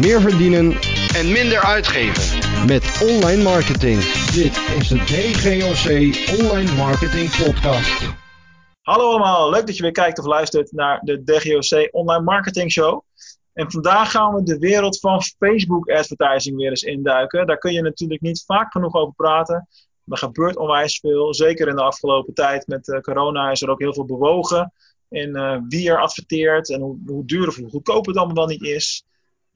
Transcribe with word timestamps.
meer 0.00 0.20
verdienen 0.20 0.72
en 1.14 1.32
minder 1.32 1.60
uitgeven. 1.60 2.38
met 2.66 3.00
online 3.02 3.42
marketing. 3.42 4.00
Dit 4.32 4.56
is 4.78 4.88
de 4.88 4.98
DGOC 4.98 5.86
Online 6.40 6.74
Marketing 6.76 7.36
Podcast. 7.44 8.02
Hallo 8.82 9.10
allemaal, 9.10 9.50
leuk 9.50 9.66
dat 9.66 9.76
je 9.76 9.82
weer 9.82 9.92
kijkt 9.92 10.18
of 10.18 10.24
luistert 10.24 10.72
naar 10.72 11.00
de 11.02 11.24
DGOC 11.24 11.88
Online 11.90 12.22
Marketing 12.22 12.70
Show. 12.70 13.02
En 13.52 13.70
vandaag 13.70 14.10
gaan 14.10 14.34
we 14.34 14.42
de 14.42 14.58
wereld 14.58 14.98
van 15.00 15.22
Facebook 15.22 15.88
advertising 15.88 16.56
weer 16.56 16.70
eens 16.70 16.82
induiken. 16.82 17.46
Daar 17.46 17.58
kun 17.58 17.72
je 17.72 17.82
natuurlijk 17.82 18.20
niet 18.20 18.42
vaak 18.46 18.72
genoeg 18.72 18.94
over 18.94 19.14
praten. 19.14 19.68
Er 20.06 20.18
gebeurt 20.18 20.56
onwijs 20.56 20.98
veel, 20.98 21.34
zeker 21.34 21.68
in 21.68 21.76
de 21.76 21.82
afgelopen 21.82 22.34
tijd 22.34 22.66
met 22.66 22.88
uh, 22.88 23.00
corona 23.00 23.50
is 23.50 23.62
er 23.62 23.70
ook 23.70 23.80
heel 23.80 23.94
veel 23.94 24.06
bewogen 24.06 24.72
in 25.08 25.36
uh, 25.36 25.56
wie 25.68 25.90
er 25.90 26.00
adverteert 26.00 26.70
en 26.70 26.80
hoe, 26.80 26.98
hoe 27.06 27.24
duur 27.24 27.48
of 27.48 27.56
hoe 27.56 27.70
goedkoop 27.70 28.06
het 28.06 28.16
allemaal 28.16 28.34
wel 28.34 28.46
niet 28.46 28.62
is. 28.62 29.04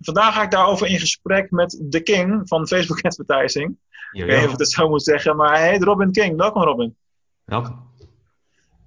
Vandaag 0.04 0.34
ga 0.34 0.42
ik 0.42 0.50
daarover 0.50 0.86
in 0.86 0.98
gesprek 0.98 1.50
met 1.50 1.78
de 1.82 2.00
king 2.02 2.48
van 2.48 2.66
Facebook 2.66 3.00
advertising. 3.00 3.76
Ik 4.12 4.24
weet 4.24 4.36
niet 4.36 4.46
of 4.46 4.52
ik 4.52 4.58
het 4.58 4.70
zo 4.70 4.88
moet 4.88 5.02
zeggen, 5.02 5.36
maar 5.36 5.58
hij 5.58 5.70
heet 5.70 5.82
Robin 5.82 6.12
King. 6.12 6.36
Welkom 6.36 6.62
Robin. 6.62 6.96
Welkom. 7.44 7.92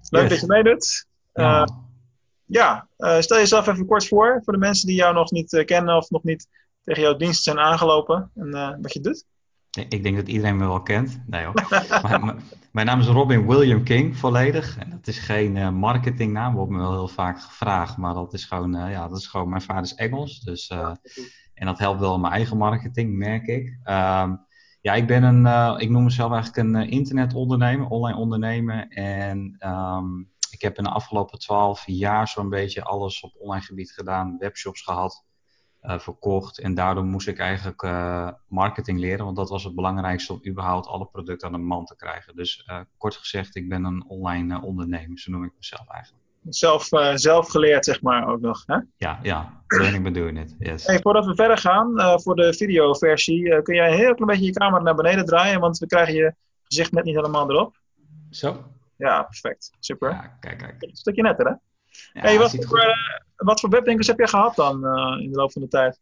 Leuk 0.08 0.22
Yes. 0.22 0.30
dat 0.30 0.40
je 0.40 0.46
meedoet. 0.46 1.06
Ja. 1.32 1.60
Uh, 1.60 1.66
ja, 2.44 2.88
uh, 2.98 3.20
stel 3.20 3.36
jezelf 3.36 3.66
even 3.66 3.86
kort 3.86 4.08
voor, 4.08 4.40
voor 4.44 4.52
de 4.52 4.58
mensen 4.58 4.86
die 4.86 4.96
jou 4.96 5.14
nog 5.14 5.30
niet 5.30 5.52
uh, 5.52 5.64
kennen 5.64 5.96
of 5.96 6.10
nog 6.10 6.22
niet 6.22 6.48
tegen 6.84 7.02
jouw 7.02 7.16
dienst 7.16 7.42
zijn 7.42 7.58
aangelopen 7.58 8.30
en 8.34 8.78
wat 8.82 8.92
je 8.92 9.00
doet. 9.00 9.24
Ik 9.88 10.02
denk 10.02 10.16
dat 10.16 10.28
iedereen 10.28 10.56
me 10.56 10.66
wel 10.66 10.82
kent. 10.82 11.20
Nee 11.26 11.44
hoor. 11.44 11.54
mijn, 12.72 12.86
naam 12.86 13.00
is 13.00 13.06
Robin 13.06 13.46
William 13.46 13.82
King, 13.82 14.16
volledig. 14.16 14.78
En 14.78 14.90
dat 14.90 15.06
is 15.06 15.18
geen 15.18 15.56
eh, 15.56 15.70
marketingnaam, 15.70 16.54
wordt 16.54 16.70
me 16.70 16.78
wel 16.78 16.92
heel 16.92 17.08
vaak 17.08 17.40
gevraagd. 17.40 17.96
Maar 17.96 18.14
dat 18.14 18.32
is 18.32 18.44
gewoon, 18.44 18.74
eh, 18.74 18.90
ja, 18.90 19.08
dat 19.08 19.18
is 19.18 19.26
gewoon 19.26 19.48
mijn 19.48 19.62
vader 19.62 19.82
is 19.82 19.94
Engels. 19.94 20.40
Dus, 20.40 20.68
eh, 20.68 20.92
en 21.54 21.66
dat 21.66 21.78
helpt 21.78 22.00
wel 22.00 22.14
in 22.14 22.20
mijn 22.20 22.32
eigen 22.32 22.56
marketing, 22.56 23.16
merk 23.16 23.46
ik. 23.46 23.78
Ehm, 23.82 24.34
ja, 24.80 24.94
ik 24.94 25.06
ben 25.06 25.22
een, 25.22 25.78
ik 25.80 25.90
noem 25.90 26.04
mezelf 26.04 26.32
eigenlijk 26.32 26.68
een 26.68 26.88
internetondernemer, 26.90 27.86
online 27.88 28.18
ondernemer. 28.18 28.88
En 28.88 29.56
ehm, 29.58 30.18
ik 30.50 30.62
heb 30.62 30.78
in 30.78 30.84
de 30.84 30.90
afgelopen 30.90 31.38
twaalf 31.38 31.82
jaar 31.86 32.28
zo'n 32.28 32.48
beetje 32.48 32.84
alles 32.84 33.20
op 33.20 33.34
online 33.38 33.64
gebied 33.64 33.92
gedaan, 33.92 34.36
webshops 34.38 34.82
gehad 34.82 35.26
eh, 35.80 35.98
verkocht. 35.98 36.58
En 36.58 36.74
daardoor 36.74 37.04
moest 37.04 37.28
ik 37.28 37.38
eigenlijk 37.38 37.82
eh, 37.82 38.28
marketing 38.48 38.98
leren, 38.98 39.24
want 39.24 39.36
dat 39.36 39.48
was 39.48 39.64
het 39.64 39.74
belangrijkste 39.74 40.32
om 40.32 40.40
überhaupt 40.46 40.86
alle 40.86 41.06
producten 41.06 41.46
aan 41.46 41.52
de 41.52 41.58
man 41.58 41.84
te 41.84 41.96
krijgen. 41.96 42.36
Dus 42.36 42.64
eh, 42.66 42.80
kort 42.96 43.16
gezegd, 43.16 43.56
ik 43.56 43.68
ben 43.68 43.84
een 43.84 44.04
online 44.08 44.62
ondernemer, 44.62 45.18
zo 45.18 45.30
noem 45.30 45.44
ik 45.44 45.52
mezelf 45.56 45.88
eigenlijk. 45.88 46.24
Zelf, 46.48 46.88
zelf 47.14 47.48
geleerd, 47.48 47.84
zeg 47.84 48.02
maar 48.02 48.28
ook 48.28 48.40
nog. 48.40 48.62
Hè? 48.66 48.78
Ja, 48.96 49.18
ja, 49.22 49.62
learning 49.66 50.04
by 50.04 50.10
doing 50.10 50.40
it. 50.40 50.56
Yes. 50.58 50.86
Hey, 50.86 51.00
voordat 51.00 51.26
we 51.26 51.34
verder 51.34 51.58
gaan, 51.58 52.20
voor 52.20 52.36
de 52.36 52.54
videoversie, 52.54 53.62
kun 53.62 53.74
jij 53.74 53.90
een 53.90 53.96
heel 53.96 54.14
klein 54.14 54.30
beetje 54.30 54.44
je 54.44 54.52
camera 54.52 54.82
naar 54.82 54.94
beneden 54.94 55.24
draaien, 55.24 55.60
want 55.60 55.78
we 55.78 55.86
krijgen 55.86 56.14
je 56.14 56.34
gezicht 56.62 56.92
net 56.92 57.04
niet 57.04 57.14
helemaal 57.14 57.50
erop. 57.50 57.76
Zo? 58.30 58.64
Ja, 58.96 59.22
perfect. 59.22 59.70
Super. 59.80 60.10
Ja, 60.10 60.36
kijk, 60.40 60.58
kijk. 60.58 60.82
Een 60.82 60.96
stukje 60.96 61.22
netter, 61.22 61.46
hè? 61.46 61.54
Ja, 62.12 62.20
hey, 62.20 62.38
wat, 62.38 62.50
voor, 62.50 62.78
uh, 62.78 62.86
wat 63.36 63.60
voor 63.60 63.70
webwinkels 63.70 64.06
heb 64.06 64.18
je 64.18 64.28
gehad 64.28 64.56
dan 64.56 64.84
uh, 64.84 65.22
in 65.22 65.30
de 65.30 65.36
loop 65.36 65.52
van 65.52 65.62
de 65.62 65.68
tijd? 65.68 66.00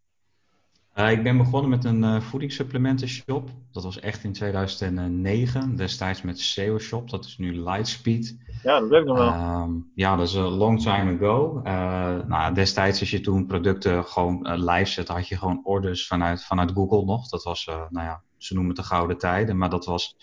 Uh, 0.99 1.11
ik 1.11 1.23
ben 1.23 1.37
begonnen 1.37 1.71
met 1.71 1.85
een 1.85 2.03
uh, 2.03 2.21
voedingssupplementenshop. 2.21 3.51
Dat 3.73 3.83
was 3.83 4.01
echt 4.01 4.25
in 4.25 4.33
2009. 4.33 5.77
Destijds 5.77 6.23
met 6.23 6.41
SEO 6.41 6.79
Shop. 6.79 7.11
Dat 7.11 7.25
is 7.25 7.39
nu 7.39 7.63
Lightspeed. 7.63 8.37
Ja, 8.63 8.81
dat 8.81 8.89
weet 8.89 9.01
ik 9.01 9.07
nog 9.07 9.17
wel. 9.17 9.63
Um, 9.63 9.91
ja, 9.95 10.17
dat 10.17 10.27
is 10.27 10.35
een 10.35 10.43
long 10.43 10.83
time 10.83 11.17
ago. 11.17 11.61
Uh, 11.65 12.27
nou, 12.27 12.55
destijds 12.55 13.01
als 13.01 13.11
je 13.11 13.21
toen 13.21 13.47
producten 13.47 14.05
gewoon 14.05 14.65
live 14.65 14.91
zette, 14.91 15.13
had 15.13 15.29
je 15.29 15.37
gewoon 15.37 15.61
orders 15.65 16.07
vanuit, 16.07 16.45
vanuit 16.45 16.73
Google 16.73 17.05
nog. 17.05 17.29
Dat 17.29 17.43
was, 17.43 17.65
nou 17.67 18.07
ja, 18.07 18.23
ze 18.37 18.55
noemen 18.55 18.73
het 18.75 18.83
de 18.83 18.89
gouden 18.89 19.19
tijden. 19.19 19.57
Maar 19.57 19.71
dat 19.71 19.85
was, 19.85 20.17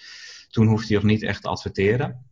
toen 0.49 0.67
hoefde 0.67 0.87
je 0.87 0.93
nog 0.93 1.03
niet 1.03 1.23
echt 1.23 1.41
te 1.41 1.49
adverteren. 1.49 2.25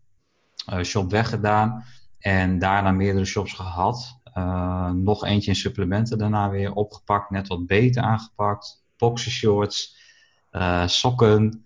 shop 0.83 1.11
weggedaan. 1.11 1.83
En 2.21 2.59
daarna 2.59 2.91
meerdere 2.91 3.25
shops 3.25 3.53
gehad. 3.53 4.19
Uh, 4.37 4.89
nog 4.89 5.25
eentje 5.25 5.49
in 5.49 5.55
supplementen 5.55 6.17
daarna 6.17 6.49
weer 6.49 6.73
opgepakt, 6.73 7.29
net 7.29 7.47
wat 7.47 7.65
beter 7.65 8.03
aangepakt. 8.03 8.83
Boxershorts, 8.97 9.97
uh, 10.51 10.87
sokken. 10.87 11.65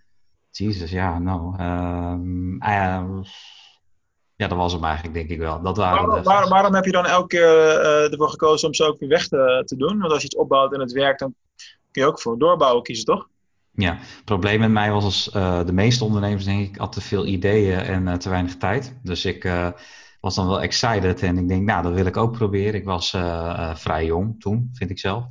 Jezus, 0.51 0.91
ja, 0.91 1.19
nou. 1.19 1.53
Uh, 1.61 3.21
ja, 4.35 4.47
dat 4.47 4.57
was 4.57 4.73
hem 4.73 4.83
eigenlijk, 4.83 5.13
denk 5.13 5.29
ik 5.29 5.39
wel. 5.39 5.61
Dat 5.61 5.77
waren 5.77 6.05
waarom, 6.05 6.23
de... 6.23 6.29
waarom, 6.29 6.49
waarom 6.49 6.73
heb 6.73 6.85
je 6.85 6.91
dan 6.91 7.05
elke 7.05 7.27
keer 7.27 7.81
uh, 7.81 8.11
ervoor 8.11 8.29
gekozen 8.29 8.67
om 8.67 8.73
ze 8.73 8.85
ook 8.85 8.99
weer 8.99 9.09
weg 9.09 9.27
te, 9.27 9.61
te 9.65 9.75
doen? 9.75 9.99
Want 9.99 10.11
als 10.11 10.21
je 10.21 10.27
iets 10.27 10.35
opbouwt 10.35 10.73
en 10.73 10.79
het 10.79 10.91
werkt, 10.91 11.19
dan 11.19 11.35
kun 11.91 12.01
je 12.01 12.07
ook 12.07 12.21
voor 12.21 12.37
doorbouwen 12.37 12.83
kiezen, 12.83 13.05
toch? 13.05 13.27
Ja, 13.71 13.97
het 13.99 14.25
probleem 14.25 14.59
met 14.59 14.69
mij 14.69 14.91
was 14.91 15.03
als 15.03 15.31
uh, 15.35 15.65
de 15.65 15.73
meeste 15.73 16.03
ondernemers, 16.03 16.45
denk 16.45 16.67
ik, 16.67 16.75
had 16.75 16.91
te 16.91 17.01
veel 17.01 17.25
ideeën 17.25 17.79
en 17.79 18.07
uh, 18.07 18.13
te 18.13 18.29
weinig 18.29 18.57
tijd. 18.57 18.97
Dus 19.03 19.25
ik 19.25 19.43
uh, 19.43 19.67
was 20.25 20.35
dan 20.35 20.47
wel 20.47 20.61
excited 20.61 21.21
en 21.21 21.37
ik 21.37 21.47
denk, 21.47 21.65
nou, 21.65 21.83
dat 21.83 21.93
wil 21.93 22.05
ik 22.05 22.17
ook 22.17 22.31
proberen. 22.31 22.73
Ik 22.73 22.85
was 22.85 23.13
uh, 23.13 23.75
vrij 23.75 24.05
jong 24.05 24.41
toen, 24.41 24.69
vind 24.73 24.89
ik 24.89 24.99
zelf. 24.99 25.25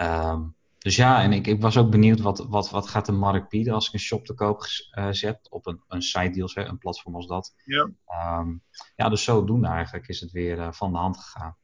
Um, 0.00 0.54
dus 0.78 0.96
ja, 0.96 1.22
en 1.22 1.32
ik, 1.32 1.46
ik, 1.46 1.60
was 1.60 1.76
ook 1.76 1.90
benieuwd 1.90 2.20
wat, 2.20 2.46
wat, 2.48 2.70
wat 2.70 2.88
gaat 2.88 3.06
de 3.06 3.12
markt 3.12 3.48
bieden 3.48 3.74
als 3.74 3.86
ik 3.86 3.92
een 3.92 3.98
shop 3.98 4.24
te 4.24 4.34
koop 4.34 4.62
uh, 4.98 5.08
zet 5.10 5.46
op 5.50 5.66
een, 5.66 5.80
een 5.88 6.02
site 6.02 6.30
deals, 6.30 6.54
hè, 6.54 6.64
een 6.64 6.78
platform 6.78 7.14
als 7.14 7.26
dat. 7.26 7.54
Ja, 7.64 7.90
um, 8.38 8.62
ja 8.96 9.08
dus 9.08 9.24
zodoende 9.24 9.68
eigenlijk 9.68 10.08
is 10.08 10.20
het 10.20 10.30
weer 10.30 10.58
uh, 10.58 10.72
van 10.72 10.92
de 10.92 10.98
hand 10.98 11.18
gegaan. 11.18 11.56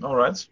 Alright. 0.00 0.50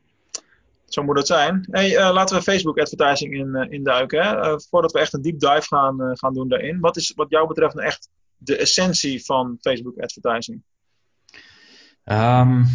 Zo 0.85 1.03
moet 1.03 1.17
het 1.17 1.27
zijn. 1.27 1.67
Hey, 1.71 1.91
uh, 1.91 2.13
laten 2.13 2.37
we 2.37 2.43
Facebook 2.43 2.79
advertising 2.79 3.35
in, 3.35 3.71
induiken. 3.71 4.23
Hè? 4.23 4.61
Voordat 4.61 4.93
we 4.93 4.99
echt 4.99 5.13
een 5.13 5.23
deep 5.23 5.39
dive 5.39 5.67
gaan, 5.67 5.97
gaan 6.17 6.35
doen 6.35 6.49
daarin. 6.49 6.81
Wat 6.81 6.97
is 6.97 7.13
wat 7.17 7.31
jou 7.31 7.47
betreft 7.47 7.75
nou 7.75 7.87
echt 7.87 8.09
de 8.37 8.57
essentie 8.57 9.25
van 9.25 9.57
Facebook 9.61 9.99
advertising? 9.99 10.63
Um, 12.11 12.67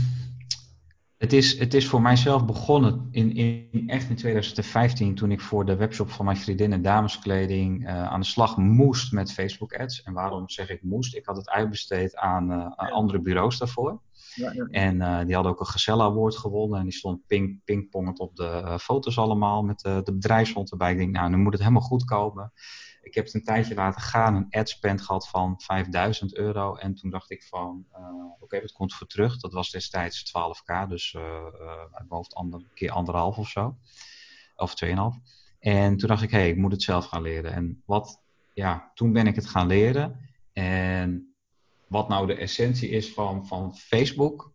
het, 1.17 1.33
is, 1.33 1.59
het 1.59 1.73
is 1.73 1.88
voor 1.88 2.01
mijzelf 2.01 2.45
begonnen 2.45 3.07
in, 3.11 3.35
in, 3.35 3.83
echt 3.88 4.09
in 4.09 4.16
2015 4.16 5.16
toen 5.16 5.31
ik 5.31 5.41
voor 5.41 5.66
de 5.66 5.75
webshop 5.75 6.09
van 6.09 6.25
mijn 6.25 6.38
vriendinnen 6.38 6.81
dameskleding 6.81 7.83
uh, 7.83 8.03
aan 8.03 8.19
de 8.19 8.25
slag 8.25 8.57
moest 8.57 9.11
met 9.11 9.33
Facebook 9.33 9.73
ads. 9.73 10.03
En 10.03 10.13
waarom 10.13 10.49
zeg 10.49 10.69
ik 10.69 10.83
moest? 10.83 11.16
Ik 11.16 11.25
had 11.25 11.38
het 11.38 11.49
uitbesteed 11.49 12.16
aan, 12.16 12.51
uh, 12.51 12.66
aan 12.75 12.91
andere 12.91 13.22
bureaus 13.22 13.57
daarvoor. 13.57 14.01
Ja, 14.35 14.51
ja. 14.51 14.66
En 14.66 14.95
uh, 14.95 15.25
die 15.25 15.33
hadden 15.33 15.51
ook 15.51 15.59
een 15.59 15.66
Gazelle 15.66 16.03
Award 16.03 16.38
gewonnen. 16.38 16.79
En 16.79 16.85
die 16.85 16.93
stond 16.93 17.27
ping, 17.27 17.61
pingpongend 17.63 18.19
op 18.19 18.35
de 18.35 18.61
uh, 18.63 18.77
foto's 18.77 19.17
allemaal 19.17 19.63
met 19.63 19.85
uh, 19.85 19.97
de 20.03 20.13
bedrijfshond 20.13 20.72
erbij. 20.72 20.91
Ik 20.91 20.97
denk, 20.97 21.11
nou, 21.11 21.29
nu 21.29 21.38
moet 21.38 21.53
het 21.53 21.61
helemaal 21.61 21.81
goed 21.81 22.05
komen. 22.05 22.51
Ik 23.03 23.14
heb 23.14 23.25
het 23.25 23.34
een 23.34 23.44
tijdje 23.44 23.75
laten 23.75 24.02
gaan, 24.02 24.36
een 24.36 24.47
ad 24.50 24.69
spend 24.69 25.02
gehad 25.02 25.30
van 25.30 25.62
5000 25.62 26.36
euro. 26.36 26.75
En 26.75 26.96
toen 26.96 27.09
dacht 27.09 27.31
ik 27.31 27.44
van, 27.44 27.86
uh, 27.91 28.31
oké, 28.34 28.44
okay, 28.44 28.62
dat 28.62 28.72
komt 28.72 28.94
voor 28.94 29.08
terug. 29.08 29.40
Dat 29.40 29.53
was 29.53 29.72
destijds 29.72 30.31
12k, 30.31 30.88
dus 30.88 31.14
uh, 31.14 31.24
uit 31.91 32.34
ander, 32.34 32.62
keer 32.74 32.91
anderhalf 32.91 33.38
of 33.38 33.50
zo. 33.50 33.78
Of 34.56 34.74
2,5. 34.86 34.94
En 35.59 35.97
toen 35.97 36.08
dacht 36.08 36.22
ik, 36.22 36.31
hé, 36.31 36.38
hey, 36.38 36.50
ik 36.50 36.58
moet 36.58 36.72
het 36.72 36.81
zelf 36.81 37.06
gaan 37.06 37.22
leren. 37.22 37.53
En 37.53 37.84
wat, 37.86 38.22
ja, 38.53 38.91
toen 38.94 39.14
ben 39.14 39.28
ik 39.28 39.35
het 39.35 39.47
gaan 39.47 39.68
leren. 39.68 40.20
En 40.53 41.35
wat 41.88 42.08
nou 42.08 42.28
de 42.28 42.35
essentie 42.35 42.90
is 42.90 43.14
van, 43.14 43.47
van 43.47 43.75
Facebook, 43.75 44.53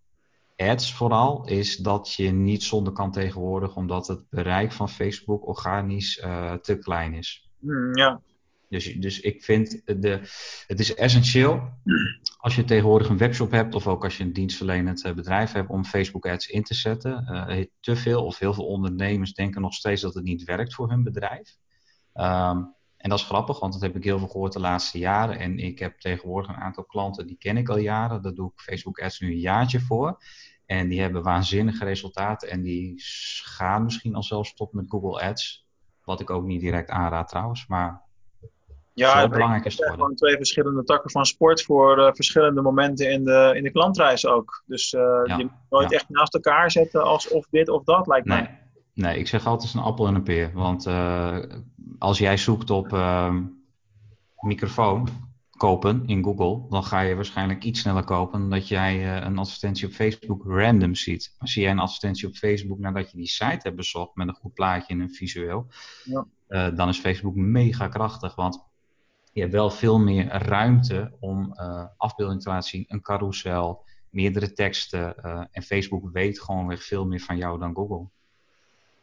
ads 0.57 0.95
vooral, 0.95 1.47
is 1.47 1.77
dat 1.77 2.13
je 2.13 2.31
niet 2.31 2.63
zonder 2.63 2.93
kan 2.93 3.13
tegenwoordig, 3.13 3.77
omdat 3.77 4.07
het 4.07 4.29
bereik 4.29 4.73
van 4.73 4.89
Facebook 4.89 5.47
organisch 5.47 6.15
te 6.63 6.79
klein 6.81 7.15
is. 7.15 7.51
Mm, 7.59 7.97
ja. 7.97 8.21
Dus, 8.69 8.95
dus 8.95 9.21
ik 9.21 9.45
vind, 9.45 9.83
de, 9.85 10.21
het 10.67 10.81
is 10.81 10.95
essentieel 10.95 11.69
als 12.37 12.57
je 12.57 12.65
tegenwoordig 12.65 13.09
een 13.09 13.19
webshop 13.19 13.51
hebt 13.51 13.75
of 13.75 13.87
ook 13.87 14.05
als 14.05 14.17
je 14.17 14.25
een 14.25 14.33
dienstverlenend 14.33 15.15
bedrijf 15.15 15.53
hebt 15.53 15.71
om 15.71 15.85
Facebook 15.85 16.27
ads 16.27 16.47
in 16.47 16.63
te 16.63 16.75
zetten. 16.75 17.47
Uh, 17.51 17.65
te 17.81 17.97
veel 17.97 18.25
of 18.25 18.39
heel 18.39 18.55
veel 18.55 18.67
ondernemers 18.67 19.35
denken 19.35 19.61
nog 19.61 19.75
steeds 19.75 20.03
dat 20.03 20.15
het 20.15 20.25
niet 20.25 20.45
werkt 20.45 20.75
voor 20.75 20.91
hun 20.91 21.03
bedrijf. 21.03 21.57
Um, 22.15 22.77
en 22.99 23.11
dat 23.11 23.19
is 23.19 23.25
grappig, 23.25 23.61
want 23.61 23.73
dat 23.73 23.83
heb 23.83 23.97
ik 23.97 24.05
heel 24.05 24.19
veel 24.19 24.29
gehoord 24.29 24.53
de 24.53 24.61
laatste 24.61 24.99
jaren. 24.99 25.39
En 25.39 25.59
ik 25.59 25.79
heb 25.79 25.99
tegenwoordig 26.01 26.51
een 26.51 26.63
aantal 26.63 26.85
klanten, 26.85 27.27
die 27.27 27.39
ken 27.39 27.57
ik 27.57 27.69
al 27.69 27.79
jaren. 27.79 28.23
Daar 28.23 28.35
doe 28.35 28.53
ik 28.55 28.61
Facebook 28.61 29.01
ads 29.01 29.21
nu 29.21 29.31
een 29.31 29.39
jaartje 29.39 29.81
voor. 29.81 30.23
En 30.67 30.89
die 30.89 31.01
hebben 31.01 31.23
waanzinnige 31.23 31.85
resultaten. 31.85 32.51
En 32.51 32.63
die 32.63 32.95
gaan 33.43 33.85
misschien 33.85 34.15
al 34.15 34.23
zelfs 34.23 34.55
top 34.55 34.73
met 34.73 34.85
Google 34.89 35.23
Ads. 35.23 35.67
Wat 36.05 36.21
ik 36.21 36.31
ook 36.31 36.45
niet 36.45 36.61
direct 36.61 36.91
aanraad 36.91 37.29
trouwens. 37.29 37.67
Maar 37.67 38.08
ja, 38.99 39.21
zo 39.21 39.29
belangrijk 39.29 39.65
is 39.65 39.79
het 39.79 39.91
gewoon 39.91 40.15
twee 40.15 40.37
verschillende 40.37 40.85
takken 40.85 41.11
van 41.11 41.27
sport 41.27 41.63
voor 41.63 41.99
uh, 41.99 42.13
verschillende 42.13 42.63
momenten 42.63 43.11
in 43.11 43.25
de, 43.25 43.53
in 43.57 43.63
de 43.63 43.71
klantreis 43.71 44.27
ook. 44.27 44.63
Dus 44.67 44.93
uh, 44.93 45.01
ja, 45.01 45.37
je 45.37 45.43
moet 45.45 45.53
nooit 45.71 45.91
ja. 45.91 45.97
echt 45.97 46.09
naast 46.09 46.35
elkaar 46.35 46.71
zetten 46.71 47.03
als 47.03 47.29
of 47.29 47.47
dit 47.51 47.69
of 47.69 47.85
dat 47.85 48.07
lijkt 48.07 48.27
nee. 48.27 48.41
mij. 48.41 48.63
Nee, 48.95 49.19
ik 49.19 49.29
zeg 49.29 49.47
altijd 49.47 49.75
een 49.75 49.81
appel 49.81 50.07
en 50.07 50.15
een 50.15 50.23
peer. 50.23 50.51
Want 50.55 50.87
uh, 50.87 51.39
als 51.99 52.19
jij 52.19 52.37
zoekt 52.37 52.71
op 52.71 52.93
uh, 52.93 53.35
microfoon, 54.41 55.09
kopen 55.57 56.03
in 56.07 56.25
Google, 56.25 56.69
dan 56.69 56.85
ga 56.85 57.01
je 57.01 57.15
waarschijnlijk 57.15 57.65
iets 57.65 57.81
sneller 57.81 58.05
kopen 58.05 58.41
dan 58.41 58.51
dat 58.51 58.69
jij 58.69 59.23
een 59.23 59.39
advertentie 59.39 59.87
op 59.87 59.93
Facebook 59.93 60.43
random 60.47 60.95
ziet. 60.95 61.35
Maar 61.39 61.49
zie 61.49 61.63
jij 61.63 61.71
een 61.71 61.79
advertentie 61.79 62.29
op 62.29 62.35
Facebook 62.35 62.79
nadat 62.79 63.11
je 63.11 63.17
die 63.17 63.29
site 63.29 63.59
hebt 63.63 63.77
bezocht 63.77 64.15
met 64.15 64.29
een 64.29 64.35
goed 64.35 64.55
plaatje 64.55 64.95
en 64.95 65.01
een 65.01 65.15
visueel, 65.15 65.67
Ja. 66.05 66.71
dan 66.71 66.89
is 66.89 66.99
Facebook 66.99 67.35
mega 67.35 67.89
krachtig. 67.89 68.35
Want 68.35 68.68
je 69.39 69.45
hebt 69.45 69.57
wel 69.57 69.71
veel 69.71 69.99
meer 69.99 70.27
ruimte 70.27 71.13
om 71.21 71.55
uh, 71.55 71.85
afbeelding 71.97 72.43
te 72.43 72.49
laten 72.49 72.69
zien, 72.69 72.85
een 72.89 73.01
carousel, 73.01 73.85
meerdere 74.11 74.53
teksten. 74.53 75.17
en 75.53 75.63
Facebook 75.63 76.11
weet 76.13 76.41
gewoon 76.41 76.67
weer 76.67 76.79
veel 76.79 77.07
meer 77.07 77.21
van 77.21 77.37
jou 77.37 77.59
dan 77.59 77.75
Google. 77.75 78.09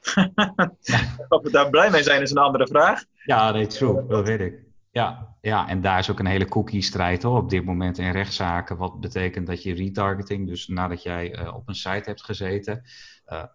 Of 1.29 1.43
we 1.43 1.49
daar 1.51 1.69
blij 1.69 1.89
mee 1.89 2.03
zijn 2.03 2.21
is 2.21 2.31
een 2.31 2.37
andere 2.37 2.67
vraag. 2.67 3.03
Ja, 3.25 3.51
nee, 3.51 3.67
true, 3.67 4.07
dat 4.07 4.25
weet 4.25 4.39
ik. 4.39 4.63
Ja, 4.91 5.35
ja, 5.41 5.67
en 5.67 5.81
daar 5.81 5.99
is 5.99 6.11
ook 6.11 6.19
een 6.19 6.25
hele 6.25 6.47
cookie-strijd 6.47 7.23
hoor, 7.23 7.37
op 7.37 7.49
dit 7.49 7.65
moment 7.65 7.97
in 7.97 8.11
rechtszaken. 8.11 8.77
Wat 8.77 8.99
betekent 8.99 9.47
dat 9.47 9.63
je 9.63 9.73
retargeting, 9.73 10.47
dus 10.47 10.67
nadat 10.67 11.03
jij 11.03 11.39
uh, 11.39 11.55
op 11.55 11.67
een 11.67 11.75
site 11.75 12.09
hebt 12.09 12.23
gezeten, 12.23 12.83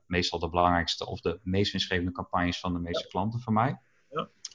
meestal 0.06 0.38
de 0.38 0.48
belangrijkste 0.48 1.06
of 1.06 1.20
de 1.20 1.40
meest 1.42 1.72
winstgevende 1.72 2.12
campagnes 2.12 2.60
van 2.60 2.72
de 2.72 2.78
meeste 2.78 3.08
klanten 3.08 3.40
van 3.40 3.52
mij. 3.52 3.78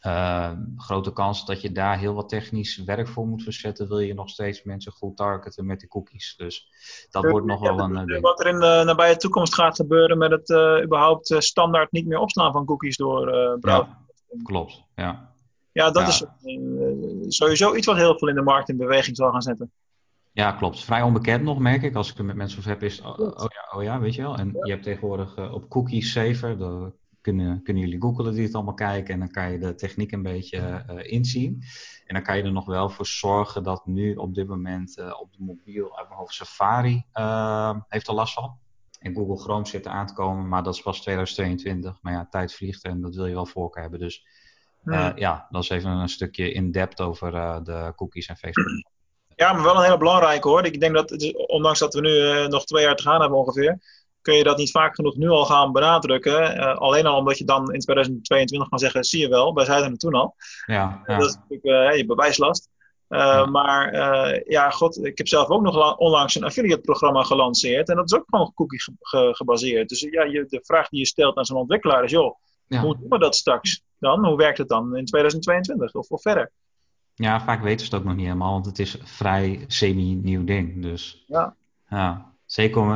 Uh, 0.06 0.52
grote 0.78 1.14
kans 1.14 1.46
dat 1.46 1.62
je 1.62 1.72
daar 1.72 2.00
heel 2.00 2.14
wat 2.14 2.30
technisch 2.30 2.84
werk 2.84 3.08
voor 3.08 3.28
moet 3.28 3.44
verzetten, 3.44 3.88
wil 3.88 4.00
je 4.00 4.14
nog 4.14 4.30
steeds 4.30 4.64
mensen 4.64 4.92
goed 4.92 5.18
targeten 5.18 5.66
met 5.66 5.80
die 5.80 5.90
cookies. 5.90 6.36
Dus 6.38 6.68
dat 7.10 7.24
wordt 7.24 7.46
nog 7.46 7.60
wel 7.60 7.80
een 7.80 8.10
uh, 8.10 8.22
Wat 8.22 8.40
er 8.40 8.48
in 8.48 8.60
de 8.60 8.82
nabije 8.86 9.18
toekomst 9.18 9.54
gaat 9.54 9.76
gebeuren 9.76 10.18
met 10.18 10.32
het 10.32 10.50
eh, 10.50 10.84
überhaupt 10.84 11.32
eh, 11.32 11.40
standaard 11.40 11.92
niet 11.92 12.08
meer 12.08 12.20
opslaan 12.20 12.52
van 12.52 12.66
cookies 12.66 12.98
door 12.98 13.28
eh 13.28 13.60
browser. 13.60 13.98
Ja, 14.30 14.44
klopt. 14.44 14.84
Ja. 14.96 15.34
Ja, 15.72 15.92
dat 15.92 16.08
is 16.08 16.22
eh, 16.22 16.30
sowieso 17.28 17.76
iets 17.76 17.88
wat 17.88 17.96
heel 17.96 18.18
veel 18.18 18.28
in 18.28 18.36
de 18.36 18.42
markt 18.42 18.70
in 18.70 18.78
beweging 18.78 19.18
zal 19.18 19.32
gaan 19.32 19.42
zetten. 19.42 19.72
Ja, 20.32 20.52
klopt. 20.52 20.84
Vrij 20.84 21.02
onbekend 21.02 21.44
nog, 21.44 21.60
merk 21.60 21.82
ik. 21.82 21.96
Als 21.96 22.12
ik 22.12 22.18
er 22.18 22.26
met 22.26 22.36
mensen 22.36 22.58
over 22.58 22.70
heb, 22.70 22.84
is 22.84 23.02
oh, 23.02 23.20
oh 23.20 23.36
ja, 23.38 23.78
oh 23.78 23.84
ja, 23.84 24.00
weet 24.00 24.16
je 24.16 24.22
wel. 24.22 24.38
En 24.38 24.58
je 24.62 24.72
hebt 24.72 24.84
tegenwoordig 24.84 25.36
eh, 25.36 25.54
op 25.54 25.70
Cookies 25.70 26.12
Saver, 26.12 26.58
kunnen, 27.26 27.64
kunnen 27.64 27.84
jullie 27.84 28.02
googlen 28.02 28.34
die 28.34 28.44
het 28.44 28.56
allemaal 28.56 28.74
kijken. 28.74 29.14
En 29.14 29.20
dan 29.20 29.32
kan 29.32 29.52
je 29.52 29.60
de 29.60 29.76
techniek 29.76 30.12
een 30.12 30.22
beetje 30.22 30.58
eh, 30.88 31.12
inzien. 31.12 31.64
En 32.06 32.14
dan 32.14 32.24
kan 32.24 32.38
je 32.38 32.44
er 32.44 32.52
nog 32.52 32.66
wel 32.66 32.90
voor 32.90 33.06
zorgen 33.06 33.64
dat 33.64 33.86
nu 33.86 34.16
op 34.16 34.36
dit 34.36 34.48
moment 34.48 34.98
eh, 34.98 35.20
op 35.20 35.34
de 35.34 35.44
mobiel, 35.44 35.98
uit 35.98 36.08
mijn 36.08 36.20
hoofd, 36.20 36.34
Safari 36.34 37.06
eh, 37.12 37.76
heeft 37.88 38.08
er 38.08 38.14
last 38.14 38.34
van. 38.34 38.58
En 39.00 39.16
Google 39.16 39.38
Chrome 39.38 39.68
zit 39.68 39.86
er 39.86 39.92
aan 39.92 40.08
te 40.08 40.14
komen, 40.14 40.48
maar 40.48 40.64
dat 40.64 40.74
is 40.74 40.82
pas 40.82 41.02
2022. 41.02 41.98
Maar 42.02 42.14
ja, 42.14 42.28
tijd 42.30 42.54
vliegt 42.54 42.84
en 42.84 43.02
dat 43.02 43.16
wil 43.16 43.26
je 43.26 43.34
wel 43.34 43.46
voor 43.46 43.78
hebben. 43.78 44.00
Dus 44.00 44.26
eh, 44.84 45.08
Hmm. 45.08 45.18
ja, 45.18 45.48
dat 45.50 45.64
is 45.64 45.70
even 45.70 45.90
een 45.90 46.10
stukje 46.10 46.52
in-depth 46.52 47.02
over 47.02 47.32
de 47.64 47.94
cookies 47.96 48.28
en 48.28 48.38
Facebook. 48.38 48.94
Ja, 49.36 49.54
maar 49.54 49.64
wel 49.64 49.76
een 49.76 49.84
hele 49.84 49.98
belangrijke 49.98 50.48
hoor. 50.48 50.66
Ik 50.66 50.80
denk 50.80 50.94
dat, 50.94 51.34
ondanks 51.48 51.80
dat 51.80 51.94
we 51.94 52.02
nu 52.02 52.48
nog 52.48 52.66
twee 52.66 52.84
jaar 52.84 52.96
te 52.96 53.04
gaan 53.04 53.22
hebben 53.22 53.40
ongeveer, 53.40 53.80
kun 54.26 54.36
je 54.36 54.44
dat 54.44 54.58
niet 54.58 54.72
vaak 54.72 54.96
genoeg 54.96 55.16
nu 55.16 55.30
al 55.30 55.46
gaan 55.46 55.72
benadrukken. 55.72 56.56
Eh, 56.58 56.76
alleen 56.78 57.06
al 57.06 57.18
omdat 57.18 57.38
je 57.38 57.46
dan 57.46 57.74
in 57.74 57.80
2022 57.80 58.70
kan 58.70 58.80
zeggen, 58.80 59.04
zie 59.04 59.20
je 59.22 59.28
wel, 59.28 59.54
wij 59.54 59.66
zeiden 59.66 59.92
het 59.92 60.00
toen 60.00 60.14
al. 60.14 60.36
Ja, 60.66 61.02
ja. 61.06 61.18
Dat 61.18 61.30
is 61.30 61.36
natuurlijk 61.36 61.92
eh, 61.92 61.98
je 61.98 62.06
bewijslast. 62.06 62.70
Eh, 63.08 63.20
Ja. 63.20 63.46
Maar 63.46 63.94
ja, 64.50 64.70
god, 64.70 65.06
ik 65.06 65.18
heb 65.18 65.28
zelf 65.28 65.48
ook 65.48 65.62
nog 65.62 65.76
la- 65.76 65.94
onlangs 65.94 66.36
een 66.36 66.44
affiliate 66.44 66.82
programma 66.82 67.24
gelanceerd. 67.24 67.90
En 67.90 67.96
dat 67.96 68.12
is 68.12 68.18
ook 68.18 68.26
gewoon 68.30 68.52
cookie 68.54 68.82
ge- 68.82 68.96
ge- 69.00 69.34
gebaseerd. 69.36 69.90
Dus 69.90 70.00
ja, 70.00 70.24
je, 70.24 70.46
de 70.50 70.60
vraag 70.64 70.90
die 70.90 71.00
je 71.00 71.06
stelt 71.06 71.38
aan 71.38 71.46
zo'n 71.46 71.58
ontwikkelaar 71.58 72.04
is, 72.04 72.12
joh, 72.12 72.36
Ja. 72.68 72.82
hoe 72.82 72.98
doen 73.00 73.10
we 73.10 73.18
dat 73.20 73.36
straks 73.36 73.82
dan? 74.00 74.26
Hoe 74.26 74.38
werkt 74.38 74.58
het 74.58 74.68
dan 74.68 74.96
in 74.96 75.06
2022 75.06 75.94
of, 75.94 76.10
of 76.10 76.22
verder? 76.22 76.52
Ja, 77.14 77.42
vaak 77.42 77.62
weten 77.64 77.86
ze 77.86 77.92
het 77.92 78.02
ook 78.02 78.08
nog 78.08 78.16
niet 78.16 78.26
helemaal, 78.26 78.52
want 78.52 78.66
het 78.66 78.80
is 78.80 78.94
een 78.94 79.08
vrij 79.08 79.64
semi-nieuw 79.68 80.44
ding. 80.44 80.82
Dus 80.82 81.24
Ja. 81.28 81.56
ja, 81.90 82.34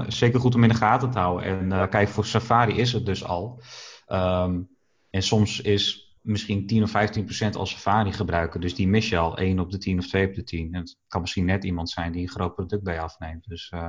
zeker, 0.08 0.40
goed 0.40 0.56
om 0.56 0.64
in 0.64 0.70
de 0.70 0.76
gaten 0.76 1.12
te 1.12 1.20
houden. 1.20 1.46
En 1.46 1.72
eh, 1.72 1.88
kijk, 1.90 2.10
voor 2.10 2.26
Safari 2.26 2.78
is 2.78 2.94
het 2.94 3.06
dus 3.06 3.24
al. 3.24 3.62
Ehm, 4.06 4.62
en 5.10 5.22
soms 5.22 5.62
is 5.62 6.16
misschien 6.22 6.68
10 6.68 6.84
of 6.84 6.90
15 6.90 7.24
procent 7.24 7.56
al 7.56 7.66
Safari 7.66 8.14
gebruiken. 8.14 8.62
Dus 8.62 8.76
die 8.76 8.88
mis 8.88 9.10
je 9.10 9.18
al 9.18 9.38
1 9.38 9.60
op 9.60 9.72
de 9.72 9.78
10 9.78 9.98
of 10.00 10.08
2 10.08 10.28
op 10.28 10.34
de 10.34 10.44
10. 10.44 10.74
En 10.74 10.80
het 10.80 10.98
kan 11.08 11.22
misschien 11.22 11.46
net 11.46 11.64
iemand 11.64 11.90
zijn 11.90 12.12
die 12.12 12.22
een 12.22 12.30
groot 12.30 12.56
product 12.56 12.84
bij 12.84 12.94
je 12.94 13.00
afneemt. 13.02 13.48
Dus 13.48 13.70
eh, 13.70 13.88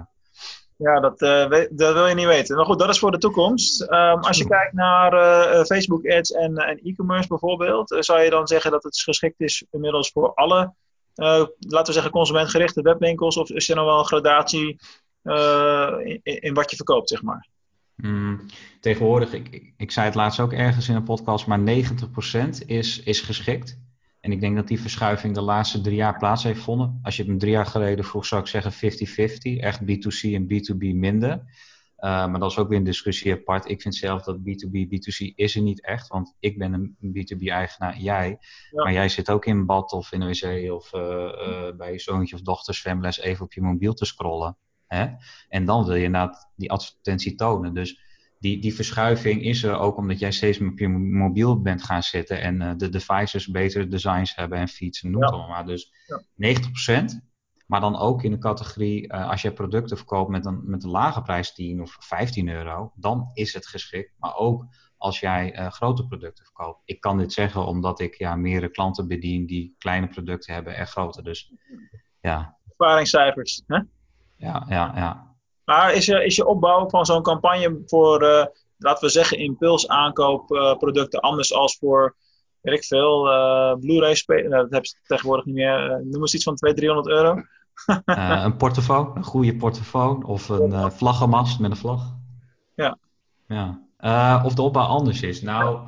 Ja, 0.76 1.00
dat, 1.00 1.20
eh, 1.20 1.48
we- 1.48 1.70
dat 1.72 1.92
wil 1.94 2.06
je 2.06 2.14
niet 2.14 2.26
weten. 2.26 2.56
Maar 2.56 2.64
goed, 2.64 2.78
dat 2.78 2.88
is 2.88 2.98
voor 2.98 3.10
de 3.10 3.18
toekomst. 3.18 3.80
Ehm, 3.82 4.18
als 4.18 4.38
je 4.38 4.46
kijkt 4.48 4.72
naar 4.72 5.12
Facebook 5.66 6.06
ads 6.06 6.32
en, 6.32 6.56
en 6.56 6.78
e-commerce 6.82 7.28
bijvoorbeeld, 7.28 7.96
zou 7.98 8.20
je 8.20 8.30
dan 8.30 8.46
zeggen 8.46 8.70
dat 8.70 8.82
het 8.82 9.00
geschikt 9.00 9.40
is 9.40 9.64
inmiddels 9.70 10.10
voor 10.10 10.34
alle, 10.34 10.74
laten 11.14 11.84
we 11.86 11.92
zeggen, 11.92 12.10
consumentgerichte 12.10 12.82
webwinkels? 12.82 13.36
Of 13.36 13.50
is 13.50 13.68
er 13.68 13.76
nog 13.76 13.84
wel 13.84 13.98
een 13.98 14.04
gradatie 14.04 14.78
in, 15.22 16.20
in 16.22 16.54
wat 16.54 16.70
je 16.70 16.76
verkoopt, 16.76 17.08
zeg 17.08 17.22
maar? 17.22 17.48
Mm, 17.96 18.46
tegenwoordig, 18.80 19.32
ik, 19.32 19.72
ik, 19.76 19.90
zei 19.90 20.06
het 20.06 20.14
laatst 20.14 20.40
ook 20.40 20.52
ergens 20.52 20.88
in 20.88 20.94
een 20.94 21.02
podcast, 21.02 21.46
maar 21.46 21.60
90% 21.60 21.62
is, 22.66 23.02
is 23.02 23.20
geschikt. 23.20 23.78
En 24.20 24.32
ik 24.32 24.40
denk 24.40 24.56
dat 24.56 24.68
die 24.68 24.80
verschuiving 24.80 25.34
de 25.34 25.40
laatste 25.40 25.80
drie 25.80 25.96
jaar 25.96 26.18
plaats 26.18 26.42
heeft 26.42 26.58
gevonden. 26.58 26.98
Als 27.02 27.16
je 27.16 27.22
het 27.22 27.32
me 27.32 27.38
drie 27.38 27.52
jaar 27.52 27.66
geleden 27.66 28.04
vroeg, 28.04 28.26
zou 28.26 28.40
ik 28.40 28.46
zeggen 28.46 28.72
50-50. 28.72 29.60
Echt 29.60 29.80
B2C 29.82 30.32
en 30.32 30.44
B2B 30.44 30.94
minder. 30.94 31.42
Uh, 32.00 32.26
maar 32.26 32.40
dat 32.40 32.50
is 32.50 32.58
ook 32.58 32.68
weer 32.68 32.78
een 32.78 32.84
discussie 32.84 33.32
apart. 33.32 33.68
Ik 33.68 33.82
vind 33.82 33.94
zelf 33.94 34.22
dat 34.22 34.38
B2B, 34.38 34.72
B2C 34.72 35.34
is 35.34 35.56
er 35.56 35.62
niet 35.62 35.84
echt. 35.84 36.08
Want 36.08 36.36
ik 36.38 36.58
ben 36.58 36.72
een 36.72 36.96
B2B-eigenaar, 37.00 37.98
jij. 37.98 38.38
Ja. 38.70 38.82
Maar 38.82 38.92
jij 38.92 39.08
zit 39.08 39.30
ook 39.30 39.46
in 39.46 39.66
bad 39.66 39.92
of 39.92 40.12
in 40.12 40.20
een 40.20 40.28
wc 40.28 40.72
of 40.72 40.92
uh, 40.92 41.00
uh, 41.00 41.76
bij 41.76 41.92
je 41.92 41.98
zoontje 41.98 42.34
of 42.36 42.42
dochter 42.42 42.74
zwemles 42.74 43.20
even 43.20 43.44
op 43.44 43.52
je 43.52 43.62
mobiel 43.62 43.94
te 43.94 44.04
scrollen. 44.04 44.56
Hè? 44.94 45.06
En 45.48 45.64
dan 45.64 45.84
wil 45.84 45.94
je 45.94 46.04
inderdaad 46.04 46.50
die 46.56 46.70
advertentie 46.70 47.34
tonen. 47.34 47.74
Dus 47.74 48.00
die, 48.38 48.60
die 48.60 48.74
verschuiving 48.74 49.42
is 49.42 49.62
er 49.62 49.78
ook 49.78 49.96
omdat 49.96 50.18
jij 50.18 50.32
steeds 50.32 50.58
meer 50.58 50.70
op 50.70 50.78
je 50.78 50.88
mobiel 50.88 51.60
bent 51.62 51.82
gaan 51.82 52.02
zitten 52.02 52.40
en 52.40 52.60
uh, 52.60 52.72
de 52.76 52.88
devices 52.88 53.46
betere 53.46 53.86
designs 53.86 54.34
hebben 54.34 54.58
en 54.58 54.68
feeds 54.68 55.02
en 55.02 55.10
noem 55.10 55.22
het 55.22 55.30
Ja. 55.30 55.36
allemaal. 55.36 55.64
Dus 55.64 55.92
Ja. 56.06 56.22
90%, 57.02 57.04
maar 57.66 57.80
dan 57.80 57.96
ook 57.96 58.22
in 58.22 58.30
de 58.30 58.38
categorie 58.38 59.12
uh, 59.12 59.30
als 59.30 59.42
je 59.42 59.52
producten 59.52 59.96
verkoopt 59.96 60.30
met 60.30 60.46
een, 60.46 60.60
met 60.64 60.84
een 60.84 60.90
lage 60.90 61.22
prijs 61.22 61.54
10 61.54 61.80
of 61.82 61.96
15 62.00 62.48
euro, 62.48 62.92
dan 62.96 63.30
is 63.34 63.54
het 63.54 63.66
geschikt. 63.66 64.12
Maar 64.18 64.34
ook 64.34 64.66
als 64.96 65.20
jij 65.20 65.58
uh, 65.58 65.70
grote 65.70 66.06
producten 66.06 66.44
verkoopt. 66.44 66.82
Ik 66.84 67.00
kan 67.00 67.18
dit 67.18 67.32
zeggen 67.32 67.66
omdat 67.66 68.00
ik 68.00 68.14
ja, 68.14 68.36
meerdere 68.36 68.72
klanten 68.72 69.08
bedien 69.08 69.46
die 69.46 69.74
kleine 69.78 70.08
producten 70.08 70.54
hebben 70.54 70.76
en 70.76 70.86
grote. 70.86 71.22
Dus 71.22 71.52
ja, 72.20 72.58
Ervaringscijfers. 72.68 73.62
Hè? 73.66 73.80
Ja, 74.40 74.66
ja, 74.68 74.92
ja. 74.94 75.34
Maar 75.64 75.94
is 75.94 76.06
je, 76.06 76.24
is 76.24 76.36
je 76.36 76.46
opbouw 76.46 76.88
van 76.88 77.06
zo'n 77.06 77.22
campagne 77.22 77.82
voor, 77.86 78.22
uh, 78.22 78.44
laten 78.78 79.04
we 79.04 79.08
zeggen, 79.08 79.38
impulsaankoopproducten 79.38 81.20
anders 81.20 81.54
als 81.54 81.76
voor, 81.78 82.16
weet 82.60 82.74
ik 82.74 82.84
veel, 82.84 83.28
uh, 83.28 83.74
Blu-ray 83.74 84.14
spelen? 84.14 84.50
Nou, 84.50 84.62
dat 84.62 84.72
heb 84.72 84.84
je 84.84 84.94
tegenwoordig 85.06 85.44
niet 85.44 85.54
meer. 85.54 86.00
Noem 86.04 86.20
eens 86.20 86.34
iets 86.34 86.44
van 86.44 86.56
200, 86.56 86.76
300 86.76 87.08
euro. 87.08 87.42
Uh, 88.04 88.42
een 88.44 88.56
portofoon, 88.56 89.16
een 89.16 89.24
goede 89.24 89.56
portofoon 89.56 90.24
of 90.24 90.48
een 90.48 90.92
vlaggenmast 90.92 91.60
met 91.60 91.70
een 91.70 91.76
vlag. 91.76 92.16
Ja. 92.74 92.98
ja. 93.46 94.42
Of 94.44 94.54
de 94.54 94.62
opbouw 94.62 94.86
anders 94.86 95.22
is. 95.22 95.42
Nou, 95.42 95.78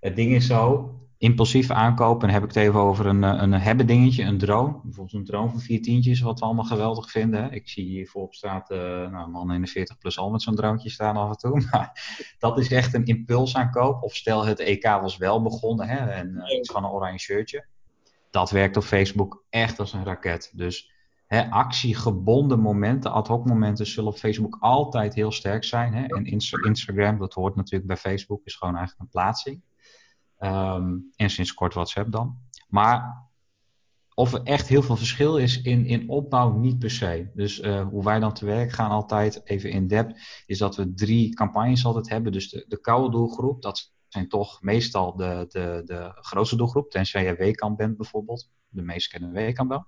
het 0.00 0.16
ding 0.16 0.32
is 0.32 0.46
zo, 0.46 0.90
impulsief 1.22 1.70
aankopen, 1.70 2.20
dan 2.20 2.30
heb 2.30 2.42
ik 2.42 2.54
het 2.54 2.64
even 2.64 2.80
over 2.80 3.06
een, 3.06 3.22
een 3.22 3.52
hebben 3.52 3.86
dingetje, 3.86 4.24
een 4.24 4.38
drone. 4.38 4.80
Bijvoorbeeld 4.82 5.12
een 5.12 5.24
drone 5.24 5.50
van 5.50 5.60
vier 5.60 5.82
tientjes, 5.82 6.20
wat 6.20 6.38
we 6.38 6.44
allemaal 6.44 6.64
geweldig 6.64 7.10
vinden. 7.10 7.42
Hè? 7.42 7.50
Ik 7.50 7.68
zie 7.68 7.84
hier 7.84 8.08
voor 8.08 8.22
op 8.22 8.34
straat 8.34 8.70
uh, 8.70 8.78
nou, 8.78 9.24
een 9.24 9.30
man 9.30 9.52
in 9.52 9.60
de 9.60 9.66
40 9.66 9.98
plus 9.98 10.18
al 10.18 10.30
met 10.30 10.42
zo'n 10.42 10.54
droontje 10.54 10.90
staan 10.90 11.16
af 11.16 11.28
en 11.28 11.36
toe. 11.36 11.60
Maar 11.70 11.92
dat 12.38 12.58
is 12.58 12.72
echt 12.72 12.94
een 12.94 13.04
impulsaankoop. 13.04 14.02
Of 14.02 14.14
stel 14.14 14.44
het 14.44 14.58
EK 14.58 14.82
was 14.82 15.16
wel 15.16 15.42
begonnen 15.42 15.88
hè? 15.88 15.96
en 15.96 16.28
uh, 16.28 16.58
iets 16.58 16.72
van 16.72 16.84
een 16.84 16.90
oranje 16.90 17.18
shirtje. 17.18 17.66
Dat 18.30 18.50
werkt 18.50 18.76
op 18.76 18.82
Facebook 18.82 19.44
echt 19.50 19.78
als 19.78 19.92
een 19.92 20.04
raket. 20.04 20.52
Dus 20.54 20.92
hè, 21.26 21.50
actiegebonden 21.50 22.60
momenten, 22.60 23.12
ad 23.12 23.28
hoc 23.28 23.46
momenten 23.46 23.86
zullen 23.86 24.10
op 24.10 24.18
Facebook 24.18 24.56
altijd 24.60 25.14
heel 25.14 25.32
sterk 25.32 25.64
zijn. 25.64 25.94
Hè? 25.94 26.04
En 26.04 26.24
Insta 26.24 26.58
Instagram, 26.66 27.18
dat 27.18 27.34
hoort 27.34 27.56
natuurlijk 27.56 27.86
bij 27.86 27.96
Facebook, 27.96 28.40
is 28.44 28.54
gewoon 28.54 28.76
eigenlijk 28.76 29.04
een 29.04 29.20
plaatsing. 29.20 29.62
Um, 30.44 31.12
en 31.16 31.30
sinds 31.30 31.54
kort 31.54 31.74
WhatsApp 31.74 32.12
dan. 32.12 32.38
Maar 32.68 33.30
of 34.14 34.32
er 34.32 34.42
echt 34.42 34.68
heel 34.68 34.82
veel 34.82 34.96
verschil 34.96 35.36
is 35.38 35.62
in, 35.62 35.86
in 35.86 36.08
opbouw, 36.08 36.52
niet 36.52 36.78
per 36.78 36.90
se. 36.90 37.30
Dus 37.34 37.60
uh, 37.60 37.88
hoe 37.88 38.04
wij 38.04 38.20
dan 38.20 38.32
te 38.32 38.44
werk 38.44 38.72
gaan 38.72 38.90
altijd, 38.90 39.40
even 39.44 39.70
in 39.70 39.86
depth, 39.86 40.42
is 40.46 40.58
dat 40.58 40.76
we 40.76 40.94
drie 40.94 41.34
campagnes 41.34 41.84
altijd 41.84 42.08
hebben. 42.08 42.32
Dus 42.32 42.50
de, 42.50 42.64
de 42.68 42.80
koude 42.80 43.10
doelgroep, 43.10 43.62
dat 43.62 43.92
zijn 44.08 44.28
toch 44.28 44.62
meestal 44.62 45.16
de, 45.16 45.46
de, 45.48 45.82
de 45.84 46.10
grootste 46.14 46.56
doelgroep. 46.56 46.90
Tenzij 46.90 47.24
je 47.24 47.34
weekend 47.34 47.76
bent 47.76 47.96
bijvoorbeeld. 47.96 48.50
De 48.68 48.82
meesten 48.82 49.18
kennen 49.18 49.42
weekend 49.42 49.68
wel. 49.68 49.84